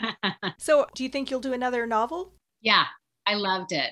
so, 0.58 0.86
do 0.94 1.04
you 1.04 1.08
think 1.08 1.30
you'll 1.30 1.40
do 1.40 1.52
another 1.52 1.86
novel? 1.86 2.32
Yeah, 2.60 2.84
I 3.26 3.34
loved 3.34 3.72
it. 3.72 3.90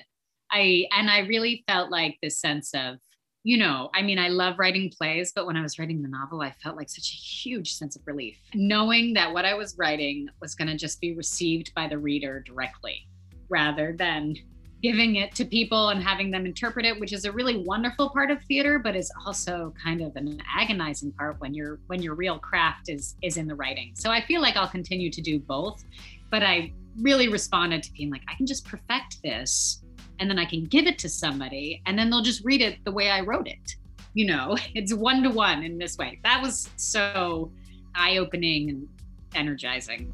I 0.51 0.85
and 0.91 1.09
I 1.09 1.19
really 1.19 1.63
felt 1.67 1.89
like 1.89 2.17
this 2.21 2.39
sense 2.39 2.73
of, 2.73 2.97
you 3.43 3.57
know, 3.57 3.89
I 3.93 4.01
mean, 4.01 4.19
I 4.19 4.27
love 4.27 4.59
writing 4.59 4.91
plays, 4.95 5.31
but 5.33 5.45
when 5.45 5.55
I 5.55 5.61
was 5.61 5.79
writing 5.79 6.01
the 6.01 6.09
novel, 6.09 6.41
I 6.41 6.51
felt 6.51 6.75
like 6.75 6.89
such 6.89 7.09
a 7.09 7.15
huge 7.15 7.73
sense 7.73 7.95
of 7.95 8.01
relief, 8.05 8.37
knowing 8.53 9.13
that 9.13 9.33
what 9.33 9.45
I 9.45 9.53
was 9.53 9.77
writing 9.77 10.27
was 10.41 10.55
going 10.55 10.67
to 10.67 10.77
just 10.77 10.99
be 10.99 11.15
received 11.15 11.73
by 11.73 11.87
the 11.87 11.97
reader 11.97 12.43
directly, 12.45 13.07
rather 13.49 13.95
than 13.97 14.35
giving 14.83 15.15
it 15.15 15.33
to 15.33 15.45
people 15.45 15.89
and 15.89 16.03
having 16.03 16.29
them 16.29 16.45
interpret 16.45 16.85
it 16.85 16.99
which 16.99 17.13
is 17.13 17.25
a 17.25 17.31
really 17.31 17.57
wonderful 17.57 18.09
part 18.09 18.29
of 18.29 18.43
theater 18.43 18.77
but 18.77 18.95
is 18.95 19.11
also 19.25 19.73
kind 19.81 20.01
of 20.01 20.15
an 20.15 20.39
agonizing 20.55 21.11
part 21.13 21.39
when 21.39 21.53
your 21.53 21.79
when 21.87 22.01
your 22.01 22.13
real 22.13 22.37
craft 22.37 22.89
is 22.89 23.15
is 23.23 23.37
in 23.37 23.47
the 23.47 23.55
writing 23.55 23.93
so 23.95 24.11
i 24.11 24.21
feel 24.21 24.41
like 24.41 24.55
i'll 24.55 24.67
continue 24.67 25.09
to 25.09 25.21
do 25.21 25.39
both 25.39 25.83
but 26.29 26.43
i 26.43 26.71
really 27.01 27.29
responded 27.29 27.81
to 27.81 27.91
being 27.93 28.11
like 28.11 28.21
i 28.27 28.35
can 28.35 28.45
just 28.45 28.65
perfect 28.65 29.21
this 29.23 29.83
and 30.19 30.29
then 30.29 30.39
I 30.39 30.45
can 30.45 30.65
give 30.65 30.87
it 30.87 30.97
to 30.99 31.09
somebody 31.09 31.81
and 31.85 31.97
then 31.97 32.09
they'll 32.09 32.21
just 32.21 32.43
read 32.43 32.61
it 32.61 32.83
the 32.85 32.91
way 32.91 33.09
I 33.09 33.21
wrote 33.21 33.47
it. 33.47 33.75
You 34.13 34.27
know, 34.27 34.57
it's 34.73 34.93
one 34.93 35.23
to 35.23 35.29
one 35.29 35.63
in 35.63 35.77
this 35.77 35.97
way. 35.97 36.19
That 36.23 36.41
was 36.41 36.69
so 36.77 37.51
eye 37.95 38.17
opening 38.17 38.69
and 38.69 38.87
energizing. 39.35 40.13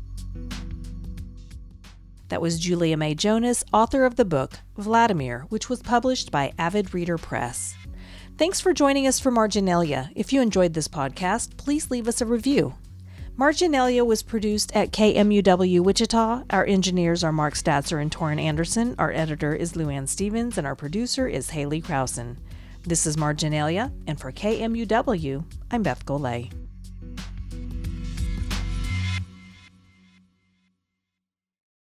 That 2.30 2.42
was 2.42 2.60
Julia 2.60 2.96
May 2.96 3.16
Jonas, 3.16 3.64
author 3.74 4.06
of 4.06 4.16
the 4.16 4.26
book 4.26 4.60
Vladimir, 4.78 5.46
which 5.50 5.68
was 5.68 5.82
published 5.82 6.32
by 6.32 6.54
Avid 6.58 6.94
Reader 6.94 7.18
Press. 7.18 7.76
Thanks 8.38 8.62
for 8.62 8.72
joining 8.72 9.08
us 9.08 9.20
for 9.20 9.32
Marginalia. 9.32 10.12
If 10.16 10.32
you 10.32 10.42
enjoyed 10.42 10.74
this 10.74 10.88
podcast, 10.88 11.58
please 11.58 11.92
leave 11.92 12.08
us 12.08 12.22
a 12.22 12.26
review. 12.26 12.76
Marginalia 13.36 14.06
was 14.06 14.22
produced 14.22 14.76
at 14.76 14.92
KMUW 14.92 15.80
Wichita. 15.82 16.44
Our 16.52 16.66
engineers 16.66 17.24
are 17.24 17.32
Mark 17.32 17.56
Statzer 17.56 18.02
and 18.02 18.12
Torin 18.12 18.40
Anderson. 18.40 18.96
Our 19.00 19.12
editor 19.12 19.56
is 19.56 19.74
Luann 19.74 20.08
Stevens, 20.08 20.58
and 20.58 20.68
our 20.68 20.76
producer 20.76 21.28
is 21.28 21.50
Haley 21.50 21.82
Krausen. 21.82 22.38
This 22.84 23.08
is 23.08 23.18
Marginalia, 23.18 23.92
and 24.08 24.20
for 24.20 24.32
KMUW, 24.32 25.44
I'm 25.72 25.84
Beth 25.84 26.06
Golay. 26.06 26.52